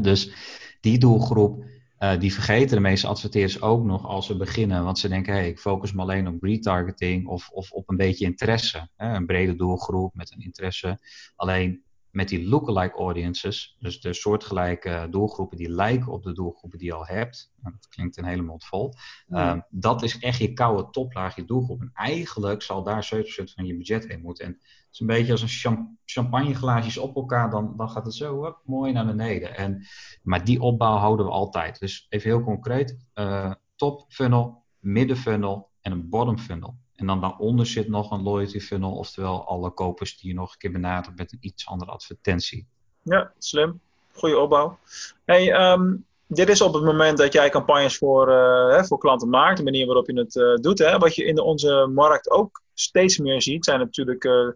Dus 0.00 0.32
die 0.80 0.98
doelgroep, 0.98 1.64
uh, 2.02 2.20
die 2.20 2.32
vergeten 2.32 2.76
de 2.76 2.82
meeste 2.82 3.06
adverteerders 3.06 3.60
ook 3.60 3.84
nog 3.84 4.06
als 4.06 4.26
ze 4.26 4.36
beginnen. 4.36 4.84
Want 4.84 4.98
ze 4.98 5.08
denken, 5.08 5.32
hey, 5.32 5.48
ik 5.48 5.58
focus 5.58 5.92
me 5.92 6.02
alleen 6.02 6.28
op 6.28 6.42
retargeting 6.42 7.26
of, 7.26 7.50
of 7.50 7.70
op 7.70 7.90
een 7.90 7.96
beetje 7.96 8.24
interesse. 8.24 8.88
Hè? 8.96 9.14
Een 9.14 9.26
brede 9.26 9.56
doelgroep 9.56 10.14
met 10.14 10.32
een 10.32 10.40
interesse. 10.40 10.98
Alleen 11.36 11.82
met 12.12 12.28
die 12.28 12.48
lookalike 12.48 12.98
audiences, 12.98 13.76
dus 13.78 14.00
de 14.00 14.12
soortgelijke 14.12 15.06
doelgroepen 15.10 15.56
die 15.56 15.68
lijken 15.68 16.12
op 16.12 16.22
de 16.22 16.32
doelgroepen 16.32 16.78
die 16.78 16.88
je 16.88 16.94
al 16.94 17.06
hebt, 17.06 17.52
nou, 17.60 17.74
dat 17.74 17.88
klinkt 17.88 18.16
een 18.16 18.24
hele 18.24 18.42
mond 18.42 18.64
vol, 18.64 18.94
ehm, 19.28 19.60
dat 19.70 20.02
is 20.02 20.18
echt 20.18 20.38
je 20.38 20.52
koude 20.52 20.90
toplaag, 20.90 21.36
je 21.36 21.44
doelgroep. 21.44 21.80
En 21.80 21.90
eigenlijk 21.94 22.62
zal 22.62 22.82
daar 22.82 23.04
70% 23.04 23.52
van 23.52 23.66
je 23.66 23.76
budget 23.76 24.08
heen 24.08 24.20
moeten. 24.20 24.44
En 24.44 24.52
het 24.52 24.92
is 24.92 25.00
een 25.00 25.06
beetje 25.06 25.32
als 25.32 25.64
een 25.64 25.96
champagneglaasjes 26.04 26.98
op 26.98 27.16
elkaar, 27.16 27.50
dan, 27.50 27.76
dan 27.76 27.90
gaat 27.90 28.04
het 28.04 28.14
zo 28.14 28.56
mooi 28.64 28.92
naar 28.92 29.06
beneden. 29.06 29.56
En, 29.56 29.86
maar 30.22 30.44
die 30.44 30.60
opbouw 30.60 30.96
houden 30.96 31.26
we 31.26 31.32
altijd. 31.32 31.78
Dus 31.78 32.06
even 32.08 32.30
heel 32.30 32.42
concreet, 32.42 33.06
uh, 33.14 33.52
top 33.76 34.04
funnel, 34.08 34.64
midden 34.78 35.16
funnel 35.16 35.70
en 35.80 35.92
een 35.92 36.08
bottom 36.08 36.38
funnel. 36.38 36.80
En 37.02 37.08
dan 37.08 37.20
daaronder 37.20 37.66
zit 37.66 37.88
nog 37.88 38.10
een 38.10 38.22
loyalty 38.22 38.60
funnel, 38.60 38.92
oftewel 38.92 39.46
alle 39.46 39.70
kopers 39.70 40.18
die 40.18 40.30
je 40.30 40.36
nog 40.36 40.52
een 40.52 40.58
keer 40.58 40.72
benadert 40.72 41.16
met 41.16 41.32
een 41.32 41.38
iets 41.40 41.66
andere 41.66 41.90
advertentie. 41.90 42.66
Ja, 43.02 43.32
slim. 43.38 43.80
Goede 44.12 44.38
opbouw. 44.38 44.78
Hey, 45.24 45.72
um, 45.72 46.06
dit 46.26 46.48
is 46.48 46.60
op 46.60 46.74
het 46.74 46.84
moment 46.84 47.18
dat 47.18 47.32
jij 47.32 47.50
campagnes 47.50 47.96
voor, 47.96 48.28
uh, 48.28 48.82
voor 48.82 48.98
klanten 48.98 49.28
maakt, 49.28 49.56
de 49.56 49.62
manier 49.62 49.86
waarop 49.86 50.06
je 50.06 50.18
het 50.18 50.34
uh, 50.34 50.54
doet. 50.54 50.78
Hè. 50.78 50.98
Wat 50.98 51.14
je 51.14 51.24
in 51.24 51.40
onze 51.40 51.90
markt 51.94 52.30
ook 52.30 52.62
steeds 52.74 53.18
meer 53.18 53.42
ziet, 53.42 53.64
zijn 53.64 53.78
natuurlijk 53.78 54.24
uh, 54.24 54.48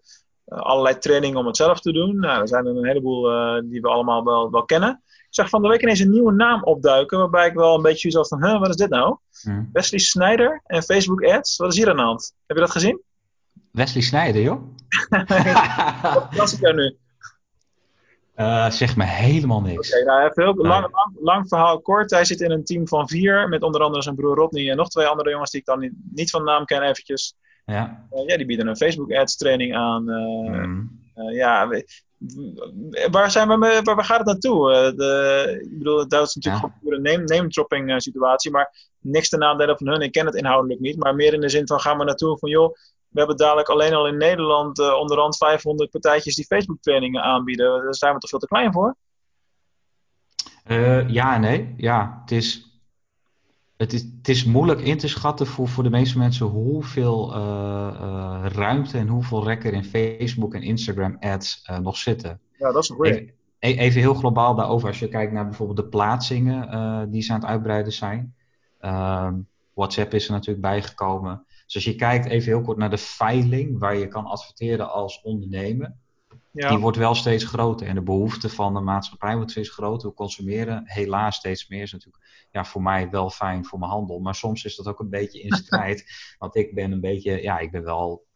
allerlei 0.47 0.99
trainingen 0.99 1.39
om 1.39 1.47
het 1.47 1.57
zelf 1.57 1.81
te 1.81 1.93
doen. 1.93 2.19
Nou, 2.19 2.41
er 2.41 2.49
zijn 2.49 2.67
er 2.67 2.77
een 2.77 2.87
heleboel 2.87 3.23
die 3.65 3.81
we 3.81 3.89
allemaal 3.89 4.25
wel, 4.25 4.51
wel 4.51 4.65
kennen. 4.65 5.03
Ik 5.27 5.43
zag 5.43 5.49
van 5.49 5.63
de 5.63 5.69
week 5.69 5.83
ineens 5.83 6.01
een 6.01 6.11
nieuwe 6.11 6.33
naam 6.33 6.63
opduiken, 6.63 7.19
waarbij 7.19 7.47
ik 7.47 7.55
wel 7.55 7.75
een 7.75 7.83
beetje 7.83 8.11
zoiets 8.11 8.29
van, 8.29 8.45
huh, 8.45 8.61
wat 8.61 8.69
is 8.69 8.77
dit 8.77 8.91
nou? 8.91 9.17
Hmm. 9.43 9.71
Wesley 9.73 10.01
Snyder 10.01 10.63
en 10.67 10.83
Facebook 10.83 11.25
Ads. 11.25 11.57
Wat 11.57 11.73
is 11.73 11.79
hier 11.79 11.91
aan 11.91 11.97
de 11.97 12.03
hand? 12.03 12.35
Heb 12.47 12.57
je 12.57 12.63
dat 12.63 12.73
gezien? 12.73 13.03
Wesley 13.71 14.03
Snyder, 14.03 14.43
joh? 14.43 14.63
Wat 16.03 16.35
was 16.35 16.53
ik 16.53 16.61
daar 16.61 16.75
nu? 16.75 16.97
Uh, 18.37 18.71
zegt 18.71 18.97
me 18.97 19.05
helemaal 19.05 19.61
niks. 19.61 19.95
Oké, 19.95 20.05
nou, 20.05 20.31
heel 20.35 20.55
nee. 20.55 20.67
lang, 20.67 20.83
lang, 20.93 21.17
lang, 21.21 21.49
verhaal 21.49 21.81
kort. 21.81 22.11
Hij 22.11 22.25
zit 22.25 22.41
in 22.41 22.51
een 22.51 22.65
team 22.65 22.89
van 22.89 23.09
vier, 23.09 23.49
met 23.49 23.63
onder 23.63 23.81
andere 23.81 24.03
zijn 24.03 24.15
broer 24.15 24.37
Rodney 24.37 24.71
en 24.71 24.77
nog 24.77 24.89
twee 24.89 25.07
andere 25.07 25.31
jongens 25.31 25.51
die 25.51 25.61
ik 25.61 25.67
dan 25.67 25.79
niet, 25.79 25.93
niet 26.11 26.31
van 26.31 26.45
naam 26.45 26.65
ken 26.65 26.83
eventjes. 26.83 27.35
Ja. 27.65 28.07
Uh, 28.13 28.27
ja, 28.27 28.37
die 28.37 28.47
bieden 28.47 28.67
een 28.67 28.77
Facebook 28.77 29.13
Ads 29.13 29.37
training 29.37 29.77
aan. 29.77 30.11
Uh, 30.11 30.65
mm. 30.65 31.01
ja, 31.33 31.69
waar, 33.11 33.31
zijn 33.31 33.49
we 33.49 33.57
mee, 33.57 33.83
waar, 33.83 33.95
waar 33.95 34.05
gaat 34.05 34.19
het 34.19 34.27
naartoe? 34.27 34.93
de, 34.97 35.61
ik 35.63 35.79
bedoel, 35.79 36.09
dat 36.09 36.27
is 36.27 36.35
natuurlijk 36.35 36.65
ja. 36.65 36.93
een 36.93 37.03
name, 37.03 37.25
name 37.25 37.49
dropping 37.49 38.03
situatie, 38.03 38.51
maar 38.51 38.91
niks 39.01 39.29
te 39.29 39.37
nadelen 39.37 39.79
van 39.79 39.89
hun. 39.89 40.01
Ik 40.01 40.13
ken 40.13 40.27
het 40.27 40.35
inhoudelijk 40.35 40.81
niet, 40.81 40.97
maar 40.97 41.15
meer 41.15 41.33
in 41.33 41.41
de 41.41 41.49
zin 41.49 41.67
van 41.67 41.81
gaan 41.81 41.99
we 41.99 42.05
naartoe 42.05 42.39
van 42.39 42.51
joh, 42.51 42.75
we 43.17 43.23
hebben 43.23 43.37
dadelijk 43.37 43.69
alleen 43.69 43.95
al 43.95 44.07
in 44.07 44.17
Nederland 44.17 44.79
uh, 44.79 44.93
onderhand 44.93 45.37
500 45.37 45.91
partijtjes 45.91 46.35
die 46.35 46.45
Facebook 46.45 46.81
trainingen 46.81 47.23
aanbieden. 47.23 47.83
Daar 47.83 47.95
zijn 47.95 48.15
we 48.15 48.19
toch 48.19 48.31
veel 48.31 48.39
te 48.39 48.47
klein 48.47 48.73
voor? 48.73 48.97
Uh, 50.67 51.09
ja 51.09 51.39
nee. 51.39 51.75
Ja, 51.77 52.19
het 52.21 52.31
is, 52.31 52.76
het, 53.77 53.93
is, 53.93 54.03
het 54.03 54.29
is 54.29 54.45
moeilijk 54.45 54.81
in 54.81 54.99
te 54.99 55.09
schatten 55.09 55.47
voor, 55.47 55.69
voor 55.69 55.83
de 55.83 55.91
meeste 55.91 56.19
mensen 56.19 56.47
hoeveel 56.47 57.37
uh, 57.37 58.47
ruimte 58.49 58.99
en 58.99 59.09
hoeveel 59.09 59.45
rekker 59.45 59.73
in 59.73 59.85
Facebook 59.85 60.55
en 60.55 60.63
Instagram 60.63 61.17
ads 61.21 61.71
nog 61.83 61.97
zitten. 61.97 62.41
Ja, 62.59 62.73
dat 62.73 62.83
is 62.83 62.89
een. 62.89 63.05
Even, 63.05 63.33
e-, 63.59 63.77
even 63.77 64.01
heel 64.01 64.15
globaal 64.15 64.55
daarover, 64.55 64.89
als 64.89 64.99
je 64.99 65.09
kijkt 65.09 65.33
naar 65.33 65.45
bijvoorbeeld 65.45 65.79
de 65.79 65.89
plaatsingen 65.89 67.11
die 67.11 67.23
ze 67.23 67.33
aan 67.33 67.41
het 67.41 67.49
uitbreiden 67.49 67.93
zijn. 67.93 68.35
Ehm, 68.81 69.35
WhatsApp 69.75 70.15
is 70.15 70.27
er 70.27 70.33
natuurlijk 70.33 70.67
bijgekomen. 70.67 71.45
Dus 71.65 71.75
als 71.75 71.85
je 71.85 71.95
kijkt 71.95 72.27
even 72.27 72.53
heel 72.53 72.63
kort 72.63 72.79
naar 72.79 72.91
de 72.91 72.99
veiling 72.99 73.79
waar 73.79 73.97
je 73.97 74.09
kan 74.09 74.27
adverteren 74.27 74.93
als 74.93 75.21
ondernemer. 75.23 75.95
Ja. 76.57 76.69
Die 76.69 76.79
wordt 76.79 76.97
wel 76.97 77.15
steeds 77.15 77.45
groter 77.45 77.87
en 77.87 77.95
de 77.95 78.03
behoefte 78.03 78.49
van 78.49 78.75
de 78.75 78.81
maatschappij 78.81 79.37
wordt 79.37 79.51
steeds 79.51 79.71
groter. 79.71 80.09
We 80.09 80.15
consumeren 80.15 80.83
helaas 80.85 81.37
steeds 81.37 81.69
meer. 81.69 81.83
is 81.83 81.93
natuurlijk 81.93 82.25
ja, 82.51 82.65
voor 82.65 82.83
mij 82.83 83.11
wel 83.11 83.31
fijn 83.31 83.65
voor 83.65 83.79
mijn 83.79 83.91
handel. 83.91 84.19
Maar 84.19 84.35
soms 84.35 84.65
is 84.65 84.77
dat 84.77 84.87
ook 84.87 85.01
een 85.01 85.11
beetje 85.11 85.41
in 85.41 85.57
strijd. 85.65 86.05
want 86.39 86.57
ik 86.57 86.75
ben 86.75 86.93
een 86.93 87.01
beetje, 87.01 87.43
ja, 87.43 87.59
ik 87.59 87.71
ben 87.71 87.85
wel 87.85 88.27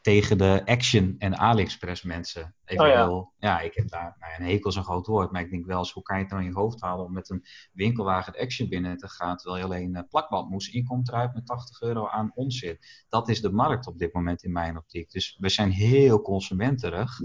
tegen 0.00 0.38
de 0.38 0.62
Action 0.64 1.14
en 1.18 1.38
AliExpress 1.38 2.02
mensen. 2.02 2.54
Even 2.64 3.10
oh, 3.10 3.32
ja. 3.38 3.60
Ik 3.60 3.74
heb 3.74 3.88
daar 3.88 4.16
nou, 4.18 4.32
een 4.38 4.46
hekel 4.46 4.72
zo'n 4.72 4.84
groot 4.84 5.06
woord, 5.06 5.30
maar 5.30 5.40
ik 5.40 5.50
denk 5.50 5.66
wel 5.66 5.78
eens, 5.78 5.92
hoe 5.92 6.02
kan 6.02 6.16
je 6.16 6.22
het 6.22 6.32
nou 6.32 6.44
in 6.44 6.50
je 6.50 6.56
hoofd 6.56 6.80
halen 6.80 7.04
om 7.04 7.12
met 7.12 7.30
een 7.30 7.44
winkelwagen 7.72 8.38
Action 8.38 8.68
binnen 8.68 8.96
te 8.96 9.08
gaan, 9.08 9.36
terwijl 9.36 9.58
je 9.58 9.64
alleen 9.64 9.96
uh, 9.96 10.02
plakband 10.08 10.50
moest, 10.50 10.74
inkomt 10.74 11.08
eruit 11.08 11.34
met 11.34 11.46
80 11.46 11.80
euro 11.80 12.08
aan 12.08 12.32
onzin. 12.34 12.78
Dat 13.08 13.28
is 13.28 13.40
de 13.40 13.52
markt 13.52 13.86
op 13.86 13.98
dit 13.98 14.12
moment 14.12 14.42
in 14.42 14.52
mijn 14.52 14.76
optiek. 14.76 15.10
Dus 15.10 15.36
we 15.40 15.48
zijn 15.48 15.70
heel 15.70 16.22
consumenterig. 16.22 17.18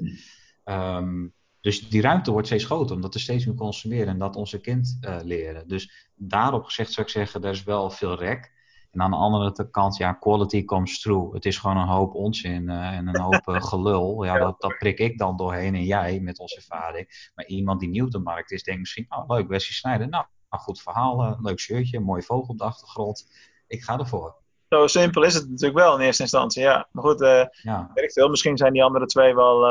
Um, 0.65 1.34
dus 1.63 1.89
die 1.89 2.01
ruimte 2.01 2.32
wordt 2.32 2.48
steeds 2.48 2.65
groter, 2.65 2.96
omdat 2.96 3.13
er 3.13 3.20
steeds 3.20 3.46
meer 3.46 3.55
consumeren 3.55 4.08
en 4.08 4.17
dat 4.17 4.36
onze 4.36 4.62
kind 4.62 4.98
uh, 5.01 5.17
leren. 5.24 5.67
Dus 5.67 6.10
daarop 6.15 6.63
gezegd 6.63 6.91
zou 6.91 7.05
ik 7.05 7.12
zeggen, 7.12 7.43
er 7.43 7.51
is 7.51 7.63
wel 7.63 7.89
veel 7.89 8.15
rek. 8.15 8.51
En 8.91 9.01
aan 9.01 9.12
de 9.12 9.17
andere 9.17 9.70
kant, 9.70 9.98
ja, 9.98 10.13
quality 10.13 10.65
comes 10.65 11.00
through. 11.01 11.34
Het 11.34 11.46
is 11.46 11.58
gewoon 11.58 11.77
een 11.77 11.88
hoop 11.88 12.13
onzin 12.13 12.63
uh, 12.63 12.91
en 12.91 13.08
een 13.08 13.20
hoop 13.20 13.48
uh, 13.48 13.62
gelul. 13.70 14.24
Ja, 14.24 14.38
dat, 14.38 14.62
dat 14.62 14.77
prik 14.77 15.00
ik 15.00 15.17
dan 15.17 15.38
doorheen 15.38 15.75
en 15.75 15.84
jij 15.84 16.20
met 16.20 16.39
onze 16.39 16.55
ervaring. 16.55 17.32
Maar 17.36 17.46
iemand 17.46 17.79
die 17.79 17.89
nieuw 17.89 18.05
op 18.05 18.12
de 18.12 18.20
markt 18.20 18.51
is, 18.51 18.63
denkt 18.63 18.79
misschien, 18.79 19.05
oh 19.10 19.27
leuk, 19.27 19.48
Wesley 19.48 19.74
Snijder. 19.74 20.10
Nou, 20.10 20.25
goed 20.50 20.82
verhaal, 20.82 21.38
leuk 21.41 21.60
shirtje, 21.60 22.00
mooi 22.00 22.22
vogel 22.22 22.50
op 22.50 22.58
de 22.58 22.63
achtergrond. 22.63 23.32
Ik 23.67 23.84
ga 23.84 24.00
ervoor. 24.00 24.43
Zo 24.74 24.88
simpel 24.88 25.24
is 25.24 25.34
het 25.34 25.50
natuurlijk 25.50 25.80
wel 25.80 25.96
in 25.96 26.06
eerste 26.06 26.22
instantie, 26.22 26.62
ja. 26.62 26.88
Maar 26.92 27.03
goed, 27.03 27.20
ja. 27.20 27.92
weet 27.94 28.03
ik 28.03 28.12
veel. 28.12 28.30
Misschien 28.30 28.58
zijn 28.58 28.74
die 28.74 28.84
andere 28.84 29.06
twee 29.06 29.36
wel 29.36 29.68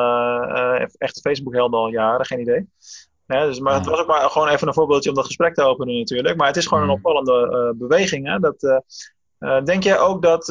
echt 0.98 1.20
Facebook-helden 1.20 1.80
al 1.80 1.88
jaren, 1.88 2.26
geen 2.26 2.40
idee. 2.40 2.68
Ja, 3.26 3.46
dus, 3.46 3.60
maar 3.60 3.72
ja. 3.72 3.78
het 3.78 3.88
was 3.88 3.98
ook 3.98 4.06
maar 4.06 4.30
gewoon 4.30 4.48
even 4.48 4.68
een 4.68 4.74
voorbeeldje 4.74 5.08
om 5.08 5.14
dat 5.14 5.26
gesprek 5.26 5.54
te 5.54 5.62
openen 5.62 5.98
natuurlijk. 5.98 6.36
Maar 6.36 6.46
het 6.46 6.56
is 6.56 6.66
gewoon 6.66 6.82
een 6.82 6.90
opvallende 6.90 7.72
uh, 7.72 7.78
beweging. 7.78 8.26
Hè? 8.26 8.38
Dat, 8.38 8.82
denk 9.66 9.82
jij 9.82 9.98
ook 9.98 10.22
dat, 10.22 10.46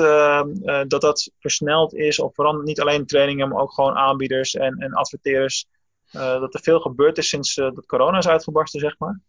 dat 0.87 1.01
dat 1.01 1.31
versneld 1.39 1.93
is, 1.93 2.19
of 2.19 2.35
vooral 2.35 2.53
niet 2.53 2.81
alleen 2.81 3.05
trainingen, 3.05 3.49
maar 3.49 3.61
ook 3.61 3.73
gewoon 3.73 3.95
aanbieders 3.95 4.55
en, 4.55 4.75
en 4.77 4.93
adverteerders, 4.93 5.65
dat 6.11 6.53
er 6.53 6.61
veel 6.61 6.79
gebeurd 6.79 7.17
is 7.17 7.29
sinds 7.29 7.55
dat 7.55 7.85
corona 7.85 8.17
is 8.17 8.27
uitgebarsten, 8.27 8.79
zeg 8.79 8.95
maar? 8.97 9.19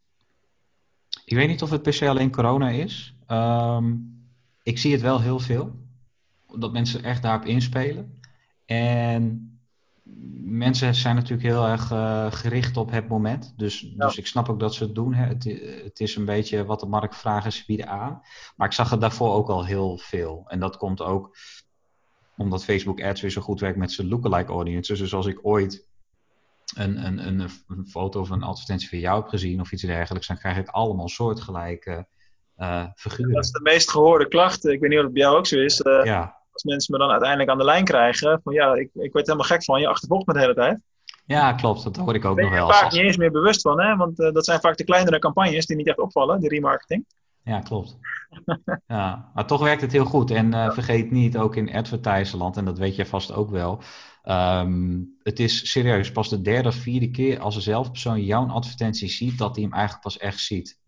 Ik 1.24 1.36
weet 1.36 1.48
niet 1.48 1.62
of 1.62 1.70
het 1.70 1.82
per 1.82 1.92
se 1.92 2.08
alleen 2.08 2.32
corona 2.32 2.68
is. 2.68 3.14
Um, 3.28 4.20
ik 4.62 4.78
zie 4.78 4.92
het 4.92 5.00
wel 5.00 5.20
heel 5.20 5.38
veel. 5.38 5.80
Dat 6.56 6.72
mensen 6.72 7.04
echt 7.04 7.22
daarop 7.22 7.44
inspelen. 7.44 8.20
En 8.64 9.52
mensen 10.44 10.94
zijn 10.94 11.14
natuurlijk 11.14 11.48
heel 11.48 11.66
erg 11.66 11.90
uh, 11.90 12.32
gericht 12.32 12.76
op 12.76 12.90
het 12.90 13.08
moment. 13.08 13.54
Dus, 13.56 13.80
ja. 13.80 14.06
dus 14.06 14.18
ik 14.18 14.26
snap 14.26 14.48
ook 14.48 14.60
dat 14.60 14.74
ze 14.74 14.84
het 14.84 14.94
doen. 14.94 15.14
Hè. 15.14 15.26
Het, 15.26 15.44
het, 15.84 16.00
is 16.00 16.16
een 16.16 16.24
beetje 16.24 16.64
wat 16.64 16.80
de 16.80 16.86
markt 16.86 17.16
vraagt 17.16 17.44
en 17.44 17.52
ze 17.52 17.62
bieden 17.66 17.88
aan. 17.88 18.22
Maar 18.56 18.66
ik 18.66 18.74
zag 18.74 18.90
het 18.90 19.00
daarvoor 19.00 19.32
ook 19.32 19.48
al 19.48 19.64
heel 19.64 19.98
veel. 19.98 20.44
En 20.46 20.60
dat 20.60 20.76
komt 20.76 21.00
ook 21.00 21.36
omdat 22.36 22.64
Facebook 22.64 23.02
Ads 23.02 23.20
weer 23.20 23.30
zo 23.30 23.40
goed 23.40 23.60
werkt 23.60 23.78
met 23.78 23.92
zijn 23.92 24.08
lookalike 24.08 24.52
audiences. 24.52 24.98
Dus 24.98 25.14
als 25.14 25.26
ik 25.26 25.38
ooit 25.42 25.86
een, 26.74 27.06
een, 27.06 27.26
een, 27.26 27.48
een 27.68 27.86
foto 27.86 28.20
of 28.20 28.30
een 28.30 28.42
advertentie 28.42 28.88
van 28.88 28.98
jou 28.98 29.20
heb 29.20 29.28
gezien 29.28 29.60
of 29.60 29.72
iets 29.72 29.82
dergelijks, 29.82 30.26
dan 30.26 30.38
krijg 30.38 30.56
ik 30.56 30.68
allemaal 30.68 31.08
soortgelijke 31.08 32.06
figuren. 32.94 33.32
Dat 33.32 33.44
is 33.44 33.50
de 33.50 33.60
meest 33.62 33.90
gehoorde 33.90 34.28
klacht. 34.28 34.64
Ik 34.64 34.80
weet 34.80 34.90
niet 34.90 34.98
of 34.98 35.04
het 35.04 35.12
bij 35.12 35.22
jou 35.22 35.36
ook 35.36 35.46
zo 35.46 35.58
is. 35.58 35.80
Ja 36.04 36.40
als 36.52 36.62
mensen 36.62 36.92
me 36.92 36.98
dan 36.98 37.10
uiteindelijk 37.10 37.50
aan 37.50 37.58
de 37.58 37.64
lijn 37.64 37.84
krijgen, 37.84 38.40
van 38.42 38.52
ja, 38.52 38.74
ik, 38.74 38.90
ik 38.92 39.12
word 39.12 39.26
helemaal 39.26 39.46
gek 39.46 39.64
van, 39.64 39.80
je 39.80 39.88
achtervolgt 39.88 40.26
me 40.26 40.32
de 40.32 40.38
hele 40.38 40.54
tijd. 40.54 40.78
Ja, 41.24 41.52
klopt. 41.52 41.82
Dat 41.82 41.96
hoor 41.96 42.14
ik 42.14 42.24
ook 42.24 42.40
nog 42.40 42.50
wel. 42.50 42.58
Daar 42.58 42.68
ben 42.68 42.76
vaak 42.76 42.92
niet 42.92 43.02
eens 43.02 43.16
meer 43.16 43.30
bewust 43.30 43.60
van, 43.60 43.80
hè? 43.80 43.96
want 43.96 44.20
uh, 44.20 44.32
dat 44.32 44.44
zijn 44.44 44.60
vaak 44.60 44.76
de 44.76 44.84
kleinere 44.84 45.18
campagnes 45.18 45.66
die 45.66 45.76
niet 45.76 45.88
echt 45.88 45.98
opvallen, 45.98 46.40
die 46.40 46.48
remarketing. 46.48 47.04
Ja, 47.44 47.60
klopt. 47.60 47.98
ja, 48.86 49.30
maar 49.34 49.46
toch 49.46 49.62
werkt 49.62 49.80
het 49.80 49.92
heel 49.92 50.04
goed. 50.04 50.30
En 50.30 50.52
uh, 50.52 50.70
vergeet 50.70 51.10
niet, 51.10 51.36
ook 51.36 51.56
in 51.56 51.74
advertiserland, 51.74 52.56
en 52.56 52.64
dat 52.64 52.78
weet 52.78 52.96
je 52.96 53.06
vast 53.06 53.32
ook 53.32 53.50
wel. 53.50 53.80
Um, 54.24 55.16
het 55.22 55.40
is 55.40 55.70
serieus, 55.70 56.12
pas 56.12 56.28
de 56.28 56.40
derde 56.40 56.68
of 56.68 56.74
vierde 56.74 57.10
keer 57.10 57.40
als 57.40 57.54
dezelfde 57.54 57.90
persoon 57.90 58.24
jouw 58.24 58.48
advertentie 58.48 59.08
ziet, 59.08 59.38
dat 59.38 59.54
hij 59.54 59.64
hem 59.64 59.72
eigenlijk 59.72 60.02
pas 60.02 60.18
echt 60.18 60.40
ziet. 60.40 60.80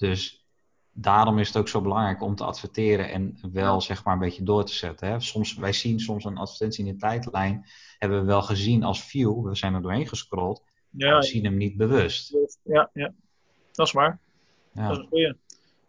Dus 0.00 0.44
daarom 0.92 1.38
is 1.38 1.48
het 1.48 1.56
ook 1.56 1.68
zo 1.68 1.80
belangrijk 1.80 2.22
om 2.22 2.34
te 2.34 2.44
adverteren 2.44 3.10
en 3.10 3.38
wel 3.52 3.80
zeg 3.80 4.04
maar 4.04 4.14
een 4.14 4.20
beetje 4.20 4.42
door 4.42 4.64
te 4.64 4.72
zetten. 4.72 5.08
Hè. 5.08 5.20
Soms, 5.20 5.54
wij 5.54 5.72
zien 5.72 6.00
soms 6.00 6.24
een 6.24 6.38
advertentie 6.38 6.86
in 6.86 6.92
de 6.92 6.98
tijdlijn, 6.98 7.66
hebben 7.98 8.20
we 8.20 8.26
wel 8.26 8.42
gezien 8.42 8.82
als 8.82 9.04
view, 9.04 9.46
we 9.48 9.54
zijn 9.54 9.74
er 9.74 9.82
doorheen 9.82 10.08
gescrolld, 10.08 10.62
ja, 10.90 11.16
we 11.16 11.24
zien 11.24 11.44
hem 11.44 11.56
niet 11.56 11.76
bewust. 11.76 12.36
Ja, 12.62 12.90
ja. 12.92 13.12
dat 13.72 13.86
is 13.86 13.92
waar. 13.92 14.18
Ja. 14.72 14.88
Dat 14.88 14.98
is 14.98 15.06
goeie. 15.08 15.34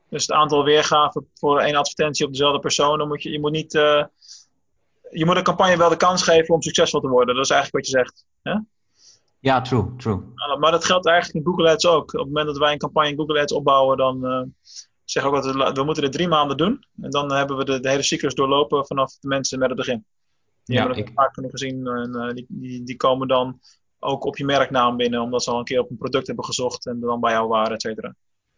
Dus 0.09 0.27
het 0.27 0.35
aantal 0.35 0.63
weergaven 0.63 1.27
voor 1.33 1.59
één 1.59 1.75
advertentie 1.75 2.25
op 2.25 2.31
dezelfde 2.31 2.59
persoon, 2.59 2.97
dan 2.97 3.07
moet 3.07 3.23
je, 3.23 3.31
je 3.31 3.39
moet 3.39 3.51
niet, 3.51 3.73
uh, 3.73 4.05
je 5.11 5.25
moet 5.25 5.35
een 5.35 5.43
campagne 5.43 5.77
wel 5.77 5.89
de 5.89 5.97
kans 5.97 6.23
geven 6.23 6.55
om 6.55 6.61
succesvol 6.61 6.99
te 6.99 7.07
worden. 7.07 7.35
Dat 7.35 7.43
is 7.43 7.49
eigenlijk 7.51 7.85
wat 7.85 7.93
je 7.93 7.99
zegt. 7.99 8.25
Hè? 8.41 8.59
Ja, 9.41 9.61
true, 9.61 9.95
true. 9.97 10.19
Maar 10.59 10.71
dat 10.71 10.85
geldt 10.85 11.05
eigenlijk 11.07 11.45
in 11.45 11.51
Google 11.51 11.69
Ads 11.71 11.87
ook. 11.87 12.13
Op 12.13 12.19
het 12.19 12.27
moment 12.27 12.45
dat 12.47 12.57
wij 12.57 12.71
een 12.71 12.77
campagne 12.77 13.09
in 13.09 13.17
Google 13.17 13.41
Ads 13.41 13.53
opbouwen, 13.53 13.97
dan, 13.97 14.25
uh, 14.25 14.41
zeg 15.03 15.23
ook 15.23 15.33
dat 15.43 15.75
we 15.77 15.83
moeten 15.83 16.03
dit 16.03 16.11
drie 16.11 16.27
maanden 16.27 16.57
doen. 16.57 16.85
En 17.01 17.09
dan 17.09 17.33
hebben 17.33 17.57
we 17.57 17.65
de, 17.65 17.79
de 17.79 17.89
hele 17.89 18.03
cyclus 18.03 18.33
doorlopen 18.35 18.85
vanaf 18.85 19.17
de 19.19 19.27
mensen 19.27 19.59
met 19.59 19.67
het 19.67 19.77
begin. 19.77 20.05
Die 20.63 20.75
Ja, 20.75 20.81
hebben 20.81 20.99
het 20.99 21.07
ik- 21.09 21.13
vaak 21.15 21.33
genoeg 21.33 21.51
gezien 21.51 21.87
en 21.87 22.15
eh, 22.15 22.33
die, 22.33 22.45
die, 22.49 22.83
die 22.83 22.95
komen 22.97 23.27
dan 23.27 23.59
ook 23.99 24.23
op 24.25 24.37
je 24.37 24.45
merknaam 24.45 24.97
binnen, 24.97 25.21
omdat 25.21 25.43
ze 25.43 25.51
al 25.51 25.57
een 25.57 25.63
keer 25.63 25.79
op 25.79 25.89
een 25.89 25.97
product 25.97 26.27
hebben 26.27 26.45
gezocht 26.45 26.85
en 26.85 26.99
dan 26.99 27.19
bij 27.19 27.31
jou 27.31 27.47
waren, 27.47 27.73
et 27.73 27.81
cetera. 27.81 28.15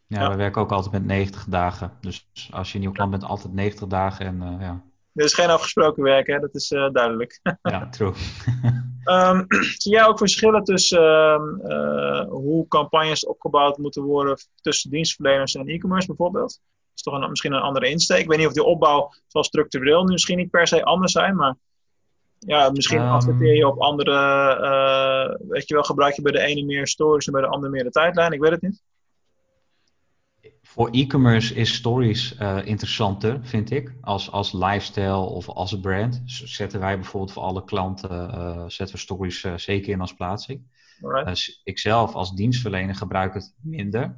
Ja, 0.07 0.21
Ja. 0.21 0.29
we 0.29 0.35
werken 0.35 0.61
ook 0.61 0.71
altijd 0.71 0.91
met 0.91 1.05
90 1.05 1.45
dagen. 1.45 1.91
Dus 2.01 2.27
als 2.51 2.69
je 2.69 2.75
een 2.75 2.81
nieuw 2.81 2.91
klant 2.91 3.11
bent, 3.11 3.23
altijd 3.23 3.53
90 3.53 3.87
dagen. 3.87 4.25
En 4.25 4.41
eh, 4.41 4.55
ja, 4.67 4.83
Dit 5.11 5.25
is 5.25 5.33
geen 5.33 5.49
afgesproken 5.49 6.03
werk, 6.03 6.27
hè? 6.27 6.39
dat 6.39 6.55
is 6.55 6.71
eh, 6.71 6.89
duidelijk. 6.91 7.39
ja, 7.61 7.89
true. 7.89 8.13
Ehm, 9.03 9.43
zie 9.81 9.91
jij 9.91 10.05
ook 10.05 10.17
verschillen 10.17 10.63
tussen 10.63 11.03
ehm, 11.03 11.59
eh, 11.59 12.27
hoe 12.29 12.67
campagnes 12.67 13.25
opgebouwd 13.25 13.77
moeten 13.77 14.03
worden 14.03 14.37
tussen 14.61 14.89
dienstverleners 14.89 15.55
en 15.55 15.67
e-commerce 15.67 16.07
bijvoorbeeld? 16.07 16.49
Dat 16.49 16.95
is 16.95 17.01
toch 17.01 17.13
een, 17.13 17.29
misschien 17.29 17.53
een 17.53 17.61
andere 17.61 17.89
insteek. 17.89 18.19
Ik 18.19 18.27
weet 18.27 18.37
niet 18.37 18.47
of 18.47 18.53
die 18.53 18.63
opbouw 18.63 19.13
zal 19.27 19.43
structureel 19.43 20.03
nu 20.03 20.11
misschien 20.11 20.37
niet 20.37 20.49
per 20.49 20.67
se 20.67 20.83
anders 20.83 21.11
zijn, 21.11 21.35
maar 21.35 21.55
ja, 22.39 22.69
misschien 22.71 22.99
Ehm. 22.99 23.11
adverteer 23.11 23.55
je 23.55 23.67
op 23.67 23.81
andere, 23.81 24.17
eh, 24.61 25.47
weet 25.49 25.67
je 25.67 25.73
wel, 25.73 25.83
gebruik 25.83 26.15
je 26.15 26.21
bij 26.21 26.31
de 26.31 26.39
ene 26.39 26.63
meer 26.63 26.87
stories 26.87 27.25
en 27.25 27.33
bij 27.33 27.41
de 27.41 27.47
andere 27.47 27.71
meer 27.71 27.83
de 27.83 27.89
tijdlijn. 27.89 28.31
Ik 28.31 28.39
weet 28.39 28.51
het 28.51 28.61
niet. 28.61 28.81
Voor 30.73 30.89
e-commerce 30.91 31.55
is 31.55 31.73
stories 31.73 32.35
eh, 32.35 32.65
interessanter, 32.65 33.39
vind 33.45 33.71
ik. 33.71 33.93
Als, 34.01 34.31
als 34.31 34.51
lifestyle 34.53 35.15
of 35.15 35.49
als 35.49 35.79
brand. 35.79 36.21
Zetten 36.25 36.79
wij 36.79 36.95
bijvoorbeeld 36.95 37.31
voor 37.31 37.43
alle 37.43 37.63
klanten 37.63 38.31
eh, 38.31 38.63
zetten 38.67 38.95
we 38.95 39.01
stories 39.01 39.43
eh, 39.43 39.57
zeker 39.57 39.91
in 39.91 40.01
als 40.01 40.13
plaatsing. 40.13 40.61
Dus 41.25 41.61
ik 41.63 41.79
zelf 41.79 42.13
als 42.13 42.35
dienstverlener 42.35 42.95
gebruik 42.95 43.33
het 43.33 43.53
minder. 43.61 44.15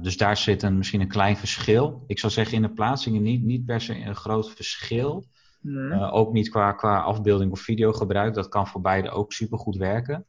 Dus 0.00 0.16
daar 0.16 0.36
zit 0.36 0.62
een, 0.62 0.76
misschien 0.76 1.00
een 1.00 1.08
klein 1.08 1.36
verschil. 1.36 2.04
Ik 2.06 2.18
zou 2.18 2.32
zeggen 2.32 2.54
in 2.54 2.62
de 2.62 2.70
plaatsingen 2.70 3.22
niet, 3.22 3.42
niet 3.42 3.64
per 3.64 3.80
se 3.80 3.94
een 3.94 4.16
groot 4.16 4.50
verschil. 4.50 5.24
Eh, 5.64 6.14
ook 6.14 6.32
niet 6.32 6.48
qua, 6.48 6.72
qua 6.72 7.00
afbeelding 7.00 7.52
of 7.52 7.60
videogebruik. 7.60 8.34
Dat 8.34 8.48
kan 8.48 8.66
voor 8.66 8.80
beide 8.80 9.10
ook 9.10 9.32
supergoed 9.32 9.76
werken. 9.76 10.26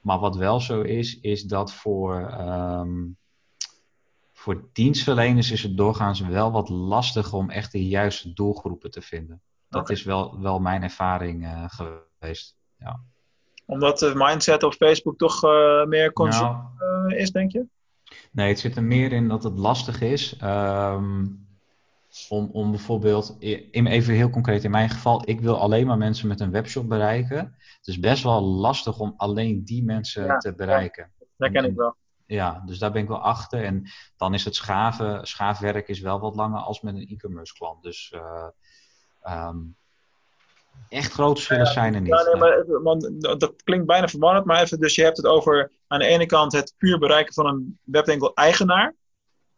Maar 0.00 0.18
wat 0.18 0.36
wel 0.36 0.60
zo 0.60 0.80
is, 0.80 1.20
is 1.20 1.42
dat 1.42 1.72
voor, 1.72 2.28
ehm, 2.28 2.98
voor 4.40 4.68
dienstverleners 4.72 5.50
is 5.50 5.62
het 5.62 5.76
doorgaans 5.76 6.20
wel 6.20 6.50
wat 6.52 6.68
lastig 6.68 7.32
om 7.32 7.50
echt 7.50 7.72
de 7.72 7.88
juiste 7.88 8.32
doelgroepen 8.32 8.90
te 8.90 9.02
vinden. 9.02 9.42
Dat 9.68 9.90
is 9.90 10.02
wel, 10.02 10.40
wel 10.40 10.58
mijn 10.58 10.82
ervaring 10.82 11.44
eh, 11.44 11.64
geweest. 11.68 12.56
Omdat 13.66 13.98
de 13.98 14.12
mindset 14.14 14.62
op 14.62 14.72
Facebook 14.72 15.18
toch 15.18 15.44
eh, 15.44 15.84
meer 15.84 16.12
consumer 16.12 16.70
Nou, 16.78 17.12
eh, 17.12 17.20
is, 17.20 17.30
denk 17.30 17.52
je? 17.52 17.66
Nee, 18.32 18.48
het 18.48 18.58
zit 18.58 18.76
er 18.76 18.82
meer 18.82 19.12
in 19.12 19.28
dat 19.28 19.42
het 19.42 19.58
lastig 19.58 20.00
is. 20.00 20.36
ehm, 20.36 21.26
om, 22.28 22.50
om 22.52 22.70
bijvoorbeeld, 22.70 23.36
in, 23.70 23.86
even 23.86 24.14
heel 24.14 24.30
concreet 24.30 24.64
in 24.64 24.70
mijn 24.70 24.90
geval, 24.90 25.28
ik 25.28 25.40
wil 25.40 25.58
alleen 25.58 25.86
maar 25.86 25.98
mensen 25.98 26.28
met 26.28 26.40
een 26.40 26.50
webshop 26.50 26.88
bereiken. 26.88 27.38
Het 27.76 27.86
is 27.86 27.98
best 28.00 28.22
wel 28.22 28.42
lastig 28.42 28.98
om 28.98 29.14
alleen 29.16 29.64
die 29.64 29.84
mensen 29.84 30.24
Ja, 30.24 30.36
te 30.36 30.54
bereiken. 30.54 31.12
Dat 31.36 31.50
ken 31.50 31.64
En- 31.64 31.70
ik 31.70 31.76
wel. 31.76 31.96
Ja, 32.30 32.62
dus 32.66 32.78
daar 32.78 32.92
ben 32.92 33.02
ik 33.02 33.08
wel 33.08 33.22
achter. 33.22 33.64
En 33.64 33.86
dan 34.16 34.34
is 34.34 34.44
het 34.44 34.54
schaven, 34.54 35.26
schaafwerk 35.26 35.88
is 35.88 36.00
wel 36.00 36.20
wat 36.20 36.34
langer 36.36 36.60
als 36.60 36.80
met 36.80 36.94
een 36.94 37.08
e-commerce 37.08 37.54
klant. 37.54 37.82
Dus 37.82 38.14
ehm, 39.22 39.58
echt 40.88 41.12
grote 41.12 41.34
verschillen 41.42 41.66
zijn 41.66 41.94
er 41.94 42.00
niet. 42.00 42.08
Ja, 42.18 42.22
nee, 42.22 42.36
maar 42.40 42.58
even, 42.58 42.82
want 42.82 43.10
dat 43.40 43.62
klinkt 43.62 43.86
bijna 43.86 44.08
verwarrend, 44.08 44.44
maar 44.44 44.60
even, 44.62 44.80
dus 44.80 44.94
je 44.94 45.02
hebt 45.02 45.16
het 45.16 45.26
over 45.26 45.70
aan 45.86 45.98
de 45.98 46.04
ene 46.06 46.26
kant 46.26 46.52
het 46.52 46.74
puur 46.78 46.98
bereiken 46.98 47.34
van 47.34 47.46
een 47.46 47.78
webwinkel-eigenaar, 47.84 48.94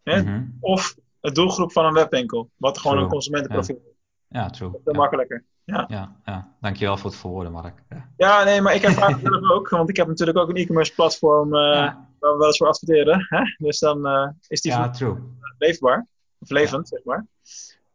Mhm. 0.03 0.43
of 0.59 0.95
het 1.21 1.35
doelgroep 1.35 1.71
van 1.71 1.85
een 1.85 1.93
webwinkel, 1.93 2.49
wat 2.57 2.77
gewoon 2.77 2.91
True. 2.93 3.03
een 3.05 3.11
consumentenprofiel 3.11 3.75
is. 3.75 3.91
Ja, 4.27 4.49
true. 4.49 4.71
Dat 4.71 4.79
is 4.85 4.91
Ja, 4.91 4.97
makkelijker. 4.99 5.43
ja, 5.63 5.85
ja. 6.25 6.55
Dankjewel 6.61 6.97
voor 6.97 7.09
het 7.09 7.19
verwoorden, 7.19 7.51
Mark. 7.51 7.83
Ja. 7.89 8.09
Ja, 8.17 8.43
nee, 8.43 8.61
maar 8.61 8.75
ik 8.75 8.81
ervaar 8.83 9.09
het 9.09 9.19
zelf 9.31 9.51
ook, 9.51 9.69
want 9.69 9.89
ik 9.89 9.95
heb 9.97 10.07
natuurlijk 10.07 10.37
ook 10.37 10.49
een 10.49 10.55
e-commerce 10.55 10.93
platform 10.93 11.55
Ja, 11.55 12.09
waar 12.23 12.31
we 12.31 12.37
wel 12.37 12.47
eens 12.47 12.57
voor 12.57 12.67
adverteren. 12.67 13.25
Hè? 13.29 13.41
Dus 13.57 13.79
dan 13.79 14.07
eh, 14.07 14.29
is 14.47 14.61
die 14.61 14.71
ja, 14.71 14.89
true. 14.89 15.17
leefbaar, 15.57 16.07
of 16.39 16.49
levend, 16.49 16.87
zeg 16.87 17.03
maar. 17.03 17.25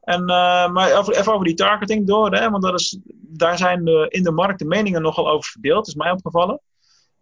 En, 0.01 0.21
eh, 0.21 0.71
maar 0.71 1.01
even 1.01 1.33
over 1.33 1.47
die 1.47 1.55
targeting 1.55 2.07
door, 2.07 2.35
hè, 2.35 2.51
want 2.51 2.63
dat 2.63 2.81
is, 2.81 2.99
daar 3.13 3.59
zijn 3.59 3.85
de, 3.85 4.07
in 4.09 4.23
de 4.23 4.31
markt 4.31 4.59
de 4.59 4.65
meningen 4.65 5.03
nogal 5.03 5.29
over 5.29 5.51
verdeeld, 5.51 5.87
is 5.87 5.95
mij 5.95 6.11
opgevallen. 6.11 6.55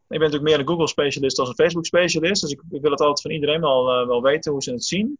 Ik 0.08 0.18
ben 0.18 0.20
natuurlijk 0.20 0.50
meer 0.50 0.58
een 0.58 0.68
Google-specialist 0.68 1.36
dan 1.36 1.46
een 1.46 1.54
Facebook-specialist, 1.54 2.42
dus 2.42 2.50
ik, 2.50 2.62
ik 2.70 2.82
wil 2.82 2.90
het 2.90 3.00
altijd 3.00 3.20
van 3.20 3.30
iedereen 3.30 3.60
wel, 3.60 3.90
eh, 3.90 4.06
wel 4.06 4.22
weten 4.22 4.52
hoe 4.52 4.62
ze 4.62 4.72
het 4.72 4.84
zien. 4.84 5.18